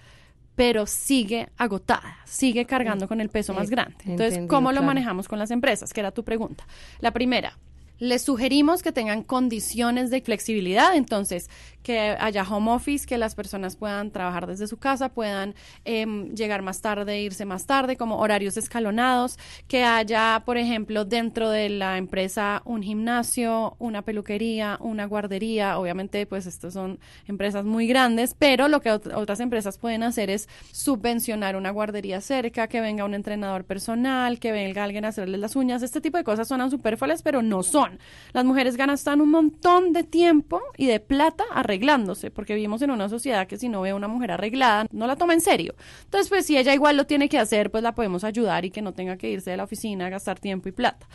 pero 0.58 0.86
sigue 0.86 1.48
agotada, 1.56 2.18
sigue 2.26 2.66
cargando 2.66 3.08
con 3.08 3.22
el 3.22 3.30
peso 3.30 3.54
más 3.54 3.70
grande. 3.70 3.96
Entonces, 4.04 4.46
¿cómo 4.50 4.74
lo 4.74 4.84
manejamos 4.84 5.30
con 5.30 5.40
las 5.40 5.52
empresas? 5.52 5.94
Que 5.94 6.02
era 6.02 6.12
tu 6.12 6.26
pregunta. 6.26 6.68
La 7.00 7.12
primera, 7.12 7.58
les 8.02 8.24
sugerimos 8.24 8.82
que 8.82 8.92
tengan 8.92 9.22
condiciones 9.22 10.10
de 10.10 10.22
flexibilidad, 10.22 10.96
entonces 10.96 11.52
que 11.84 12.15
haya 12.20 12.44
home 12.44 12.72
office, 12.72 13.06
que 13.06 13.17
las 13.17 13.36
personas 13.36 13.76
puedan 13.76 14.12
trabajar 14.12 14.48
desde 14.48 14.67
su 14.67 14.78
casa, 14.78 15.10
puedan 15.10 15.56
em, 15.86 16.34
llegar 16.34 16.62
más 16.62 16.82
tarde, 16.82 17.22
irse 17.22 17.46
más 17.46 17.65
tarde, 17.65 17.98
como 17.98 18.20
horarios 18.20 18.58
escalonados, 18.58 19.38
que 19.67 19.84
haya, 19.84 20.44
por 20.46 20.58
ejemplo, 20.58 21.06
dentro 21.06 21.50
de 21.50 21.70
la 21.70 21.98
empresa 21.98 22.62
un 22.65 22.84
gimnasio, 22.84 23.76
una 23.80 24.02
peluquería, 24.02 24.78
una 24.80 25.06
guardería. 25.06 25.78
Obviamente, 25.80 26.26
pues 26.26 26.46
estas 26.46 26.74
son 26.74 27.00
empresas 27.28 27.65
muy 27.65 27.88
grandes, 27.88 28.36
pero 28.38 28.67
lo 28.67 28.82
que 28.82 28.91
otras 28.91 29.39
empresas 29.39 29.78
pueden 29.78 30.04
hacer 30.04 30.30
es 30.30 30.48
subvencionar 30.72 31.56
una 31.56 31.72
guardería 31.72 32.22
cerca, 32.22 32.67
que 32.67 32.82
venga 32.82 33.06
un 33.06 33.13
entrenador 33.13 33.65
personal, 33.65 34.39
que 34.39 34.52
venga 34.52 34.84
alguien 34.84 35.06
a 35.06 35.10
hacerles 35.10 35.39
las 35.39 35.56
uñas. 35.56 35.84
Este 35.84 36.02
tipo 36.02 36.17
de 36.17 36.24
cosas 36.24 36.48
suenan 36.48 36.72
superfluas, 36.72 37.22
pero 37.22 37.41
no 37.41 37.63
son. 37.63 38.00
Las 38.34 38.46
mujeres 38.46 38.78
gastan 38.78 39.22
un 39.22 39.32
montón 39.32 39.94
de 39.94 40.04
tiempo 40.04 40.62
y 40.78 40.88
de 40.88 41.00
plata 41.00 41.44
arreglándose, 41.72 42.32
porque 42.32 42.54
vivimos 42.54 42.82
en 42.82 42.92
una 42.92 43.08
sociedad 43.08 43.48
que 43.48 43.58
si 43.58 43.70
no 43.70 43.82
ve 43.82 43.92
a 43.92 43.96
una 43.96 44.10
mujer 44.10 44.32
arreglada, 44.32 44.86
no 44.92 45.08
la 45.08 45.16
toma 45.16 45.34
en 45.34 45.40
serio. 45.40 45.74
Entonces, 46.04 46.28
pues 46.28 46.46
si 46.46 46.58
ella 46.58 46.74
igual 46.74 46.98
lo 46.98 47.06
tiene 47.06 47.30
que 47.30 47.40
hacer, 47.40 47.72
pues 47.72 47.82
la 47.82 47.96
podemos 47.96 48.26
ayudar 48.26 48.66
y 48.66 48.72
que 48.72 48.82
no 48.82 48.94
tenga 48.94 49.16
que 49.16 49.30
irse 49.30 49.52
de 49.52 49.58
la 49.58 49.64
oficina 49.64 50.08
a 50.08 50.10
gastar 50.10 50.38
tiempo 50.38 50.68
y 50.68 50.74
plata. 50.74 51.08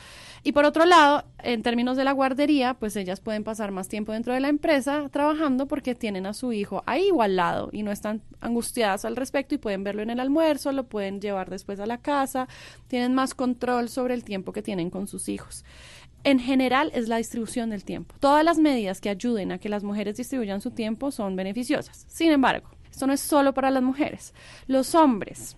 Y 0.43 0.53
por 0.53 0.65
otro 0.65 0.87
lado, 0.87 1.25
en 1.43 1.63
términos 1.63 1.97
de 1.97 2.05
la 2.05 2.13
guardería, 2.13 2.75
pues 2.75 2.97
ellas 2.97 3.21
pueden 3.21 3.45
pasar 3.45 3.71
más 3.71 3.89
tiempo 3.89 4.13
dentro 4.13 4.33
de 4.33 4.41
la 4.41 4.49
empresa 4.49 5.09
trabajando 5.11 5.67
porque 5.67 5.95
tienen 5.95 6.25
a 6.25 6.33
su 6.33 6.53
hijo 6.53 6.83
ahí 6.87 7.11
o 7.13 7.21
al 7.21 7.37
lado 7.37 7.69
y 7.73 7.83
no 7.83 7.91
están 7.93 8.23
angustiadas 8.41 9.05
al 9.05 9.17
respecto 9.17 9.55
y 9.55 9.59
pueden 9.59 9.85
verlo 9.85 10.03
en 10.03 10.11
el 10.11 10.21
almuerzo, 10.21 10.73
lo 10.73 10.85
pueden 10.85 11.21
llevar 11.21 11.51
después 11.51 11.81
a 11.81 11.87
la 11.87 11.99
casa, 11.99 12.49
tienen 12.87 13.13
más 13.13 13.35
control 13.35 13.89
sobre 13.89 14.15
el 14.15 14.25
tiempo 14.25 14.53
que 14.53 14.63
tienen 14.63 14.89
con 14.89 15.09
sus 15.09 15.29
hijos 15.29 15.65
en 16.25 16.41
general 16.41 16.91
es 16.95 17.09
la 17.09 17.19
distribución 17.19 17.71
del 17.71 17.85
tiempo. 17.85 18.15
Todas 18.21 18.45
las 18.45 18.59
medidas 18.59 19.01
que 19.01 19.11
ayuden 19.11 19.53
a 19.53 19.59
que 19.59 19.69
las 19.69 19.85
mujeres 19.85 20.17
distribuyan 20.17 20.61
su 20.61 20.71
tiempo 20.71 21.11
son 21.11 21.37
beneficiosas. 21.37 22.05
Sin 22.09 22.33
embargo, 22.33 22.69
esto 22.91 23.07
no 23.07 23.13
es 23.13 23.21
solo 23.21 23.55
para 23.55 23.71
las 23.71 23.83
mujeres. 23.83 24.35
Los 24.67 24.95
hombres 24.95 25.57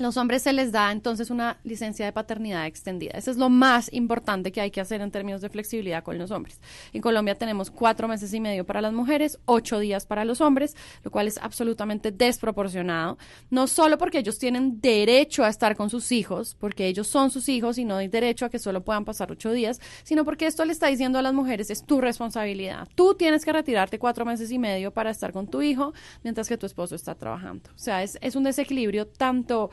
los 0.00 0.16
hombres 0.16 0.42
se 0.42 0.52
les 0.52 0.72
da 0.72 0.90
entonces 0.92 1.30
una 1.30 1.58
licencia 1.64 2.06
de 2.06 2.12
paternidad 2.12 2.66
extendida. 2.66 3.12
Eso 3.14 3.30
es 3.30 3.36
lo 3.36 3.48
más 3.48 3.92
importante 3.92 4.52
que 4.52 4.60
hay 4.60 4.70
que 4.70 4.80
hacer 4.80 5.00
en 5.00 5.10
términos 5.10 5.40
de 5.40 5.48
flexibilidad 5.48 6.02
con 6.02 6.18
los 6.18 6.30
hombres. 6.30 6.60
En 6.92 7.02
Colombia 7.02 7.36
tenemos 7.36 7.70
cuatro 7.70 8.08
meses 8.08 8.32
y 8.32 8.40
medio 8.40 8.64
para 8.64 8.80
las 8.80 8.92
mujeres, 8.92 9.38
ocho 9.44 9.78
días 9.78 10.06
para 10.06 10.24
los 10.24 10.40
hombres, 10.40 10.76
lo 11.02 11.10
cual 11.10 11.28
es 11.28 11.38
absolutamente 11.38 12.10
desproporcionado. 12.10 13.18
No 13.50 13.66
solo 13.66 13.98
porque 13.98 14.18
ellos 14.18 14.38
tienen 14.38 14.80
derecho 14.80 15.44
a 15.44 15.48
estar 15.48 15.76
con 15.76 15.90
sus 15.90 16.12
hijos, 16.12 16.56
porque 16.58 16.86
ellos 16.86 17.06
son 17.06 17.30
sus 17.30 17.48
hijos 17.48 17.78
y 17.78 17.84
no 17.84 17.96
hay 17.96 18.08
derecho 18.08 18.46
a 18.46 18.50
que 18.50 18.58
solo 18.58 18.82
puedan 18.82 19.04
pasar 19.04 19.30
ocho 19.30 19.52
días, 19.52 19.80
sino 20.02 20.24
porque 20.24 20.46
esto 20.46 20.64
le 20.64 20.72
está 20.72 20.86
diciendo 20.86 21.18
a 21.18 21.22
las 21.22 21.34
mujeres 21.34 21.70
es 21.70 21.84
tu 21.84 22.00
responsabilidad. 22.00 22.88
Tú 22.94 23.14
tienes 23.14 23.44
que 23.44 23.52
retirarte 23.52 23.98
cuatro 23.98 24.24
meses 24.24 24.50
y 24.50 24.58
medio 24.58 24.92
para 24.92 25.10
estar 25.10 25.32
con 25.32 25.46
tu 25.46 25.62
hijo 25.62 25.92
mientras 26.22 26.48
que 26.48 26.56
tu 26.56 26.66
esposo 26.66 26.94
está 26.94 27.14
trabajando. 27.14 27.70
O 27.74 27.78
sea, 27.78 28.02
es, 28.02 28.18
es 28.20 28.36
un 28.36 28.44
desequilibrio 28.44 29.06
tanto 29.06 29.70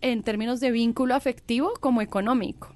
en 0.00 0.22
términos 0.22 0.60
de 0.60 0.70
vínculo 0.70 1.14
afectivo 1.14 1.72
como 1.80 2.02
económico. 2.02 2.74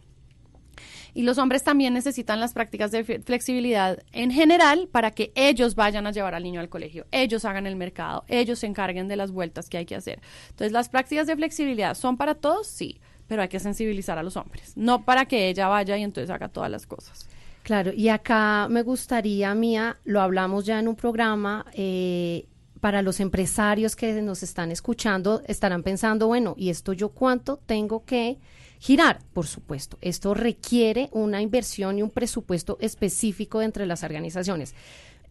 Y 1.15 1.23
los 1.23 1.37
hombres 1.39 1.63
también 1.63 1.93
necesitan 1.93 2.41
las 2.41 2.55
prácticas 2.55 2.91
de 2.91 3.05
flexibilidad 3.05 3.99
en 4.13 4.31
general 4.31 4.89
para 4.91 5.11
que 5.11 5.31
ellos 5.35 5.75
vayan 5.75 6.07
a 6.07 6.11
llevar 6.11 6.35
al 6.35 6.43
niño 6.43 6.61
al 6.61 6.71
colegio, 6.71 7.07
ellos 7.11 7.45
hagan 7.45 7.67
el 7.67 7.77
mercado, 7.77 8.25
ellos 8.29 8.61
se 8.61 8.67
encarguen 8.67 9.09
de 9.09 9.17
las 9.17 9.31
vueltas 9.31 9.69
que 9.69 9.77
hay 9.77 9.85
que 9.85 9.95
hacer. 9.95 10.21
Entonces, 10.51 10.73
las 10.73 10.89
prácticas 10.89 11.27
de 11.27 11.37
flexibilidad 11.37 11.95
son 11.95 12.17
para 12.17 12.35
todos, 12.35 12.67
sí, 12.67 12.99
pero 13.27 13.43
hay 13.43 13.49
que 13.49 13.61
sensibilizar 13.61 14.19
a 14.19 14.23
los 14.23 14.37
hombres, 14.37 14.73
no 14.77 15.05
para 15.05 15.27
que 15.27 15.49
ella 15.49 15.69
vaya 15.69 15.99
y 15.99 16.03
entonces 16.03 16.31
haga 16.31 16.49
todas 16.49 16.71
las 16.71 16.87
cosas. 16.87 17.29
Claro, 17.63 17.93
y 17.95 18.09
acá 18.09 18.67
me 18.71 18.83
gustaría, 18.83 19.55
Mía, 19.55 19.99
lo 20.05 20.21
hablamos 20.21 20.65
ya 20.65 20.81
en 20.81 20.89
un 20.89 20.97
programa, 20.97 21.65
eh, 21.75 22.47
para 22.83 23.01
los 23.01 23.21
empresarios 23.21 23.95
que 23.95 24.21
nos 24.23 24.43
están 24.43 24.73
escuchando, 24.73 25.41
estarán 25.47 25.85
pensando, 25.85 26.27
bueno, 26.27 26.57
¿y 26.59 26.69
esto 26.69 26.93
yo 26.93 27.11
cuánto 27.11 27.59
tengo 27.59 28.05
que 28.05 28.39
girar? 28.81 29.21
Por 29.33 29.47
supuesto, 29.47 29.99
esto 30.01 30.35
requiere 30.35 31.09
una 31.13 31.41
inversión 31.41 32.01
y 32.01 32.03
un 32.03 32.11
presupuesto 32.11 32.79
específico 32.81 33.63
entre 33.63 33.87
las 33.87 34.03
organizaciones. 34.03 34.75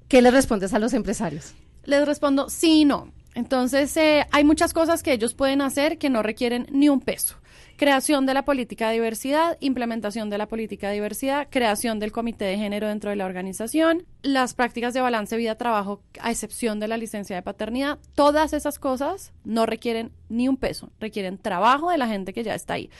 ¿Qué 0.07 0.21
le 0.21 0.31
respondes 0.31 0.73
a 0.73 0.79
los 0.79 0.93
empresarios? 0.93 1.53
Les 1.83 2.05
respondo 2.07 2.49
sí 2.49 2.83
y 2.83 2.85
no. 2.85 3.11
Entonces, 3.33 3.95
eh, 3.97 4.25
hay 4.31 4.43
muchas 4.43 4.73
cosas 4.73 5.03
que 5.03 5.13
ellos 5.13 5.33
pueden 5.33 5.61
hacer 5.61 5.97
que 5.97 6.09
no 6.09 6.21
requieren 6.21 6.67
ni 6.71 6.89
un 6.89 6.99
peso. 6.99 7.37
Creación 7.77 8.27
de 8.27 8.35
la 8.35 8.45
política 8.45 8.89
de 8.89 8.95
diversidad, 8.95 9.57
implementación 9.59 10.29
de 10.29 10.37
la 10.37 10.47
política 10.47 10.89
de 10.89 10.95
diversidad, 10.95 11.47
creación 11.49 11.97
del 11.99 12.11
comité 12.11 12.45
de 12.45 12.57
género 12.57 12.87
dentro 12.87 13.09
de 13.09 13.15
la 13.15 13.25
organización, 13.25 14.05
las 14.21 14.53
prácticas 14.53 14.93
de 14.93 15.01
balance 15.01 15.35
vida-trabajo, 15.35 16.01
a 16.19 16.29
excepción 16.29 16.79
de 16.79 16.87
la 16.87 16.97
licencia 16.97 17.35
de 17.35 17.41
paternidad, 17.41 17.97
todas 18.13 18.53
esas 18.53 18.77
cosas 18.77 19.33
no 19.45 19.65
requieren 19.65 20.11
ni 20.29 20.47
un 20.47 20.57
peso, 20.57 20.91
requieren 20.99 21.39
trabajo 21.39 21.89
de 21.89 21.97
la 21.97 22.07
gente 22.07 22.33
que 22.33 22.43
ya 22.43 22.53
está 22.53 22.75
ahí 22.75 22.91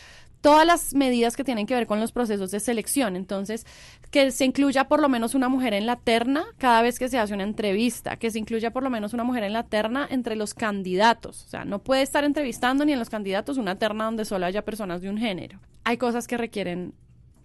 todas 0.41 0.65
las 0.65 0.93
medidas 0.93 1.35
que 1.35 1.43
tienen 1.43 1.65
que 1.65 1.75
ver 1.75 1.87
con 1.87 1.99
los 1.99 2.11
procesos 2.11 2.51
de 2.51 2.59
selección. 2.59 3.15
Entonces, 3.15 3.65
que 4.09 4.31
se 4.31 4.45
incluya 4.45 4.87
por 4.87 5.01
lo 5.01 5.07
menos 5.07 5.35
una 5.35 5.47
mujer 5.47 5.73
en 5.73 5.85
la 5.85 5.95
terna 5.95 6.45
cada 6.57 6.81
vez 6.81 6.99
que 6.99 7.07
se 7.07 7.17
hace 7.17 7.33
una 7.33 7.43
entrevista, 7.43 8.17
que 8.17 8.31
se 8.31 8.39
incluya 8.39 8.71
por 8.71 8.83
lo 8.83 8.89
menos 8.89 9.13
una 9.13 9.23
mujer 9.23 9.43
en 9.43 9.53
la 9.53 9.63
terna 9.63 10.07
entre 10.09 10.35
los 10.35 10.53
candidatos. 10.53 11.45
O 11.45 11.47
sea, 11.47 11.63
no 11.63 11.79
puede 11.79 12.01
estar 12.01 12.23
entrevistando 12.23 12.83
ni 12.83 12.93
en 12.93 12.99
los 12.99 13.09
candidatos 13.09 13.57
una 13.57 13.77
terna 13.77 14.05
donde 14.05 14.25
solo 14.25 14.45
haya 14.45 14.65
personas 14.65 15.01
de 15.01 15.09
un 15.09 15.17
género. 15.17 15.59
Hay 15.83 15.97
cosas 15.97 16.27
que 16.27 16.37
requieren 16.37 16.93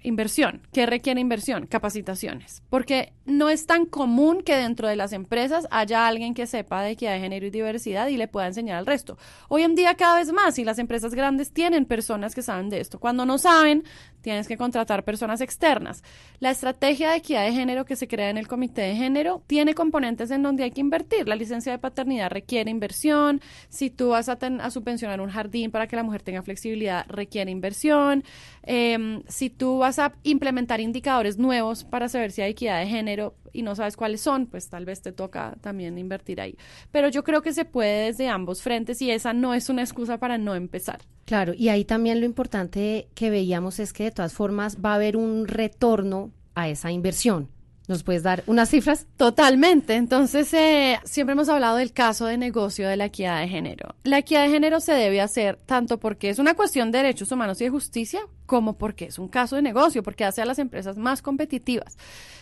Inversión. 0.06 0.62
¿Qué 0.72 0.86
requiere 0.86 1.20
inversión? 1.20 1.66
Capacitaciones. 1.66 2.62
Porque 2.70 3.12
no 3.24 3.48
es 3.48 3.66
tan 3.66 3.86
común 3.86 4.42
que 4.42 4.54
dentro 4.54 4.86
de 4.86 4.94
las 4.94 5.12
empresas 5.12 5.66
haya 5.72 6.06
alguien 6.06 6.32
que 6.32 6.46
sepa 6.46 6.80
de 6.82 6.94
que 6.94 7.08
hay 7.08 7.20
género 7.20 7.44
y 7.44 7.50
diversidad 7.50 8.06
y 8.06 8.16
le 8.16 8.28
pueda 8.28 8.46
enseñar 8.46 8.78
al 8.78 8.86
resto. 8.86 9.18
Hoy 9.48 9.64
en 9.64 9.74
día 9.74 9.96
cada 9.96 10.18
vez 10.18 10.30
más 10.30 10.60
y 10.60 10.64
las 10.64 10.78
empresas 10.78 11.12
grandes 11.12 11.50
tienen 11.50 11.86
personas 11.86 12.36
que 12.36 12.42
saben 12.42 12.68
de 12.68 12.78
esto. 12.78 13.00
Cuando 13.00 13.26
no 13.26 13.36
saben, 13.36 13.82
tienes 14.26 14.48
que 14.48 14.56
contratar 14.56 15.04
personas 15.04 15.40
externas. 15.40 16.02
La 16.40 16.50
estrategia 16.50 17.10
de 17.10 17.18
equidad 17.18 17.44
de 17.44 17.52
género 17.52 17.84
que 17.84 17.94
se 17.94 18.08
crea 18.08 18.28
en 18.28 18.38
el 18.38 18.48
comité 18.48 18.82
de 18.82 18.96
género 18.96 19.44
tiene 19.46 19.72
componentes 19.72 20.32
en 20.32 20.42
donde 20.42 20.64
hay 20.64 20.72
que 20.72 20.80
invertir. 20.80 21.28
La 21.28 21.36
licencia 21.36 21.70
de 21.70 21.78
paternidad 21.78 22.28
requiere 22.28 22.68
inversión. 22.68 23.40
Si 23.68 23.88
tú 23.88 24.08
vas 24.08 24.28
a, 24.28 24.32
a 24.32 24.70
subvencionar 24.72 25.20
un 25.20 25.30
jardín 25.30 25.70
para 25.70 25.86
que 25.86 25.94
la 25.94 26.02
mujer 26.02 26.22
tenga 26.22 26.42
flexibilidad, 26.42 27.06
requiere 27.06 27.52
inversión. 27.52 28.24
Em, 28.64 29.22
si 29.28 29.48
tú 29.48 29.78
vas 29.78 30.00
a 30.00 30.12
implementar 30.24 30.80
indicadores 30.80 31.38
nuevos 31.38 31.84
para 31.84 32.08
saber 32.08 32.32
si 32.32 32.42
hay 32.42 32.50
equidad 32.50 32.80
de 32.80 32.88
género 32.88 33.36
y 33.52 33.62
no 33.62 33.76
sabes 33.76 33.96
cuáles 33.96 34.22
son, 34.22 34.46
pues 34.46 34.68
tal 34.68 34.84
vez 34.84 35.02
te 35.02 35.12
toca 35.12 35.56
también 35.60 35.98
invertir 35.98 36.40
ahí. 36.40 36.58
Pero 36.90 37.10
yo 37.10 37.22
creo 37.22 37.42
que 37.42 37.52
se 37.52 37.64
puede 37.64 38.06
desde 38.06 38.26
ambos 38.26 38.60
frentes 38.60 39.00
y 39.02 39.12
esa 39.12 39.32
no 39.32 39.54
es 39.54 39.68
una 39.68 39.82
excusa 39.82 40.18
para 40.18 40.36
no 40.36 40.56
empezar. 40.56 40.98
Claro, 41.26 41.52
y 41.54 41.68
ahí 41.68 41.84
también 41.84 42.20
lo 42.20 42.26
importante 42.26 43.08
que 43.14 43.30
veíamos 43.30 43.80
es 43.80 43.92
que 43.92 44.04
de 44.04 44.10
todas 44.12 44.32
formas 44.32 44.78
va 44.82 44.92
a 44.92 44.94
haber 44.94 45.16
un 45.16 45.48
retorno 45.48 46.30
a 46.54 46.68
esa 46.68 46.92
inversión. 46.92 47.50
¿Nos 47.88 48.02
puedes 48.02 48.22
dar 48.22 48.42
unas 48.46 48.70
cifras? 48.70 49.06
Totalmente. 49.16 49.94
Entonces, 49.94 50.52
eh, 50.54 50.98
siempre 51.04 51.34
hemos 51.34 51.48
hablado 51.48 51.76
del 51.76 51.92
caso 51.92 52.26
de 52.26 52.36
negocio 52.36 52.88
de 52.88 52.96
la 52.96 53.06
equidad 53.06 53.40
de 53.40 53.48
género. 53.48 53.94
La 54.02 54.18
equidad 54.18 54.44
de 54.44 54.50
género 54.50 54.80
se 54.80 54.92
debe 54.92 55.20
hacer 55.20 55.58
tanto 55.66 55.98
porque 55.98 56.30
es 56.30 56.38
una 56.38 56.54
cuestión 56.54 56.90
de 56.90 56.98
derechos 56.98 57.30
humanos 57.30 57.60
y 57.60 57.64
de 57.64 57.70
justicia, 57.70 58.20
como 58.46 58.78
porque 58.78 59.06
es 59.06 59.18
un 59.18 59.28
caso 59.28 59.56
de 59.56 59.62
negocio, 59.62 60.02
porque 60.02 60.24
hace 60.24 60.42
a 60.42 60.46
las 60.46 60.58
empresas 60.58 60.96
más 60.96 61.22
competitivas. 61.22 61.96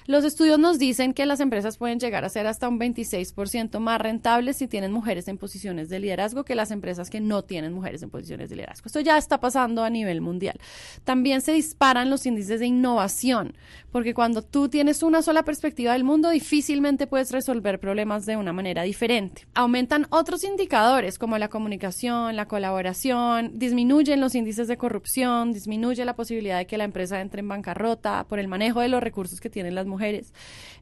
Los 0.06 0.24
estudios 0.24 0.58
nos 0.58 0.78
dicen 0.78 1.14
que 1.14 1.24
las 1.24 1.40
empresas 1.40 1.78
pueden 1.78 1.98
llegar 1.98 2.24
a 2.24 2.28
ser 2.28 2.46
hasta 2.46 2.68
un 2.68 2.78
26% 2.78 3.78
más 3.78 4.00
rentables 4.00 4.58
si 4.58 4.68
tienen 4.68 4.92
mujeres 4.92 5.28
en 5.28 5.38
posiciones 5.38 5.88
de 5.88 5.98
liderazgo 5.98 6.44
que 6.44 6.54
las 6.54 6.70
empresas 6.70 7.08
que 7.08 7.20
no 7.20 7.42
tienen 7.42 7.72
mujeres 7.72 8.02
en 8.02 8.10
posiciones 8.10 8.50
de 8.50 8.56
liderazgo. 8.56 8.86
Esto 8.86 9.00
ya 9.00 9.16
está 9.16 9.40
pasando 9.40 9.82
a 9.82 9.90
nivel 9.90 10.20
mundial. 10.20 10.60
También 11.04 11.40
se 11.40 11.52
disparan 11.52 12.10
los 12.10 12.26
índices 12.26 12.60
de 12.60 12.66
innovación, 12.66 13.54
porque 13.90 14.12
cuando 14.12 14.42
tú 14.42 14.68
tienes 14.68 15.02
una 15.02 15.22
sola 15.22 15.44
perspectiva 15.44 15.94
del 15.94 16.04
mundo, 16.04 16.30
difícilmente 16.30 17.06
puedes 17.06 17.30
resolver 17.30 17.80
problemas 17.80 18.26
de 18.26 18.36
una 18.36 18.52
manera 18.52 18.82
diferente. 18.82 19.46
Aumentan 19.54 20.06
otros 20.10 20.44
indicadores 20.44 21.18
como 21.18 21.38
la 21.38 21.48
comunicación, 21.48 22.36
la 22.36 22.46
colaboración, 22.46 23.52
disminuyen 23.54 24.20
los 24.20 24.34
índices 24.34 24.68
de 24.68 24.76
corrupción, 24.76 25.52
la 26.02 26.16
posibilidad 26.16 26.58
de 26.58 26.66
que 26.66 26.78
la 26.78 26.84
empresa 26.84 27.20
entre 27.20 27.40
en 27.40 27.48
bancarrota 27.48 28.24
por 28.28 28.38
el 28.38 28.48
manejo 28.48 28.80
de 28.80 28.88
los 28.88 29.02
recursos 29.02 29.40
que 29.40 29.50
tienen 29.50 29.74
las 29.74 29.86
mujeres. 29.86 30.32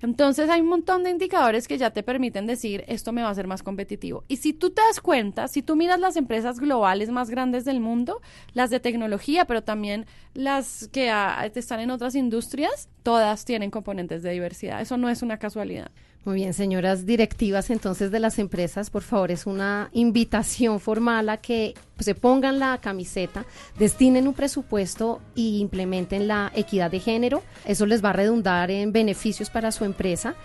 Entonces 0.01 0.49
hay 0.49 0.61
un 0.61 0.69
montón 0.69 1.05
de 1.05 1.11
indicadores 1.11 1.69
que 1.69 1.77
ya 1.77 1.91
te 1.91 2.03
permiten 2.03 2.47
decir 2.47 2.85
esto 2.89 3.13
me 3.13 3.23
va 3.23 3.29
a 3.29 3.33
hacer 3.33 3.47
más 3.47 3.63
competitivo. 3.63 4.25
Y 4.29 4.37
si 4.37 4.53
tú 4.53 4.71
te 4.71 4.81
das 4.83 5.01
cuenta, 5.01 5.49
si 5.49 5.63
tú 5.63 5.77
miras 5.77 6.01
las 6.01 6.17
empresas 6.17 6.61
globales 6.61 7.11
más 7.11 7.29
grandes 7.29 7.65
del 7.65 7.81
mundo, 7.81 8.21
las 8.55 8.71
de 8.71 8.81
tecnología, 8.81 9.45
pero 9.45 9.63
también 9.63 10.07
las 10.35 10.89
que 10.89 11.11
ah, 11.11 11.51
están 11.55 11.81
en 11.81 11.91
otras 11.91 12.15
industrias, 12.15 12.89
todas 13.03 13.45
tienen 13.45 13.71
componentes 13.71 14.23
de 14.23 14.31
diversidad. 14.31 14.81
Eso 14.81 14.97
no 14.97 15.09
es 15.09 15.23
una 15.23 15.39
casualidad. 15.39 15.91
Muy 16.25 16.37
bien, 16.37 16.55
señoras 16.55 17.05
directivas 17.05 17.69
entonces 17.71 18.13
de 18.13 18.21
las 18.21 18.39
empresas, 18.39 18.91
por 18.91 19.03
favor, 19.03 19.33
es 19.33 19.45
una 19.45 19.91
invitación 19.93 20.79
formal 20.79 21.29
a 21.29 21.39
que 21.39 21.75
se 21.99 22.15
pongan 22.15 22.61
la 22.61 22.79
camiseta, 22.79 23.45
destinen 23.77 24.29
un 24.29 24.35
presupuesto 24.35 25.21
y 25.35 25.59
implementen 25.59 26.29
la 26.29 26.53
equidad 26.55 26.93
de 26.93 27.01
género. 27.01 27.43
Eso 27.65 27.87
les 27.87 28.05
va 28.05 28.11
a 28.11 28.13
redundar 28.13 28.71
en 28.71 28.93
beneficios 28.93 29.51
para 29.51 29.73
su 29.73 29.85
empresa. 29.85 30.37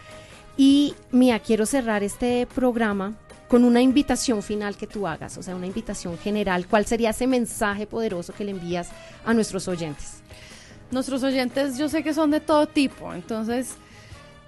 Y 0.57 0.95
Mía, 1.11 1.39
quiero 1.41 1.67
cerrar 1.67 2.01
este 2.01 2.47
programa 2.47 3.15
con 3.47 3.63
una 3.63 3.79
invitación 3.79 4.41
final 4.41 4.77
que 4.77 4.87
tú 4.87 5.05
hagas, 5.05 5.37
o 5.37 5.43
sea, 5.43 5.55
una 5.55 5.67
invitación 5.67 6.17
general. 6.17 6.65
¿Cuál 6.65 6.87
sería 6.87 7.11
ese 7.11 7.27
mensaje 7.27 7.85
poderoso 7.85 8.33
que 8.33 8.45
le 8.45 8.51
envías 8.51 8.89
a 9.23 9.31
nuestros 9.35 9.67
oyentes? 9.67 10.23
Nuestros 10.89 11.21
oyentes 11.21 11.77
yo 11.77 11.87
sé 11.87 12.01
que 12.01 12.15
son 12.15 12.31
de 12.31 12.39
todo 12.39 12.65
tipo, 12.65 13.13
entonces 13.13 13.75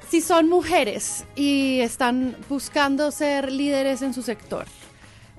si 0.09 0.21
son 0.21 0.49
mujeres 0.49 1.25
y 1.35 1.81
están 1.81 2.35
buscando 2.49 3.11
ser 3.11 3.51
líderes 3.51 4.01
en 4.01 4.13
su 4.13 4.23
sector, 4.23 4.65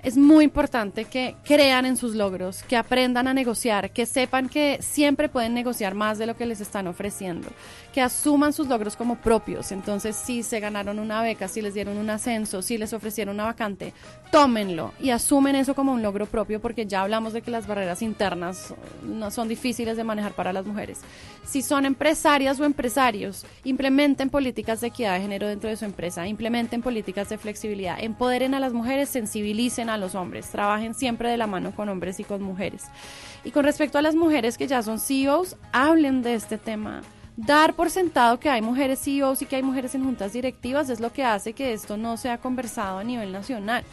es 0.02 0.16
muy 0.16 0.44
importante 0.44 1.04
que 1.04 1.36
crean 1.44 1.86
en 1.86 1.96
sus 1.96 2.14
logros, 2.14 2.62
que 2.62 2.76
aprendan 2.76 3.28
a 3.28 3.34
negociar, 3.34 3.90
que 3.90 4.06
sepan 4.06 4.48
que 4.48 4.78
siempre 4.80 5.28
pueden 5.28 5.54
negociar 5.54 5.94
más 5.94 6.18
de 6.18 6.26
lo 6.26 6.36
que 6.36 6.46
les 6.46 6.60
están 6.60 6.86
ofreciendo, 6.86 7.48
que 7.92 8.00
asuman 8.00 8.52
sus 8.52 8.68
logros 8.68 8.96
como 8.96 9.16
propios. 9.16 9.72
Entonces, 9.72 10.16
si 10.16 10.42
se 10.42 10.60
ganaron 10.60 10.98
una 10.98 11.22
beca, 11.22 11.48
si 11.48 11.60
les 11.60 11.74
dieron 11.74 11.98
un 11.98 12.10
ascenso, 12.10 12.62
si 12.62 12.78
les 12.78 12.92
ofrecieron 12.92 13.34
una 13.34 13.44
vacante, 13.44 13.92
tómenlo 14.30 14.92
y 15.00 15.10
asumen 15.10 15.56
eso 15.56 15.74
como 15.74 15.92
un 15.92 16.02
logro 16.02 16.26
propio 16.26 16.60
porque 16.60 16.86
ya 16.86 17.02
hablamos 17.02 17.32
de 17.32 17.42
que 17.42 17.50
las 17.50 17.66
barreras 17.66 18.02
internas 18.02 18.74
no 19.02 19.30
son 19.30 19.48
difíciles 19.48 19.96
de 19.96 20.04
manejar 20.04 20.32
para 20.32 20.52
las 20.52 20.64
mujeres. 20.64 21.00
Si 21.44 21.62
son 21.62 21.84
empresarias 21.84 22.60
o 22.60 22.64
empresarios, 22.64 23.44
implementen 23.64 24.30
políticas 24.30 24.80
de 24.80 24.88
equidad 24.88 25.14
de 25.14 25.22
género 25.22 25.48
dentro 25.48 25.68
de 25.68 25.76
su 25.76 25.84
empresa, 25.84 26.26
implementen 26.26 26.80
políticas 26.80 27.28
de 27.28 27.38
flexibilidad, 27.38 27.98
empoderen 28.00 28.54
a 28.54 28.60
las 28.60 28.72
mujeres, 28.72 29.08
sensibilicen 29.08 29.89
a 29.90 29.98
los 29.98 30.14
hombres, 30.14 30.48
trabajen 30.50 30.94
siempre 30.94 31.30
de 31.30 31.36
la 31.36 31.46
mano 31.46 31.72
con 31.72 31.88
hombres 31.88 32.20
y 32.20 32.24
con 32.24 32.42
mujeres. 32.42 32.84
Y 33.44 33.50
con 33.50 33.64
respecto 33.64 33.98
a 33.98 34.02
las 34.02 34.14
mujeres 34.14 34.56
que 34.56 34.66
ya 34.66 34.82
son 34.82 34.98
CEOs, 34.98 35.56
hablen 35.72 36.22
de 36.22 36.34
este 36.34 36.58
tema 36.58 37.02
dar 37.36 37.74
por 37.74 37.90
sentado 37.90 38.38
que 38.38 38.50
hay 38.50 38.60
mujeres 38.60 39.00
CEOs 39.00 39.42
y 39.42 39.46
que 39.46 39.56
hay 39.56 39.62
mujeres 39.62 39.94
en 39.94 40.04
juntas 40.04 40.32
directivas 40.32 40.90
es 40.90 41.00
lo 41.00 41.12
que 41.12 41.24
hace 41.24 41.52
que 41.52 41.72
esto 41.72 41.96
no 41.96 42.16
sea 42.16 42.38
conversado 42.38 42.98
a 42.98 43.04
nivel 43.04 43.32
nacional. 43.32 43.84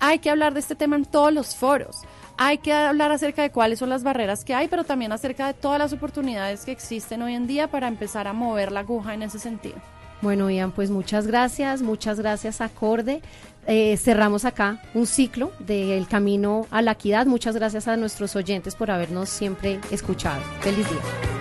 Hay 0.00 0.18
que 0.18 0.30
hablar 0.30 0.54
de 0.54 0.60
este 0.60 0.74
tema 0.74 0.96
en 0.96 1.04
todos 1.04 1.32
los 1.32 1.54
foros. 1.54 1.96
Hay 2.36 2.58
que 2.58 2.72
hablar 2.72 3.12
acerca 3.12 3.42
de 3.42 3.50
cuáles 3.50 3.78
son 3.78 3.90
las 3.90 4.02
barreras 4.02 4.44
que 4.44 4.54
hay, 4.54 4.68
pero 4.68 4.84
también 4.84 5.12
acerca 5.12 5.46
de 5.46 5.54
todas 5.54 5.78
las 5.78 5.92
oportunidades 5.92 6.64
que 6.64 6.72
existen 6.72 7.20
hoy 7.20 7.34
en 7.34 7.46
día 7.46 7.68
para 7.68 7.86
empezar 7.86 8.26
a 8.26 8.32
mover 8.32 8.72
la 8.72 8.80
aguja 8.80 9.12
en 9.12 9.22
ese 9.22 9.38
sentido. 9.38 9.76
Bueno, 10.22 10.50
Ian, 10.50 10.72
pues 10.72 10.90
muchas 10.90 11.26
gracias, 11.26 11.80
muchas 11.80 12.20
gracias 12.20 12.60
Acorde. 12.60 13.22
Eh, 13.66 13.96
cerramos 13.96 14.44
acá 14.44 14.82
un 14.94 15.06
ciclo 15.06 15.52
del 15.58 16.06
camino 16.08 16.66
a 16.70 16.82
la 16.82 16.92
equidad. 16.92 17.26
Muchas 17.26 17.54
gracias 17.54 17.88
a 17.88 17.96
nuestros 17.96 18.36
oyentes 18.36 18.74
por 18.74 18.90
habernos 18.90 19.28
siempre 19.28 19.80
escuchado. 19.90 20.40
Feliz 20.60 20.88
día. 20.88 21.39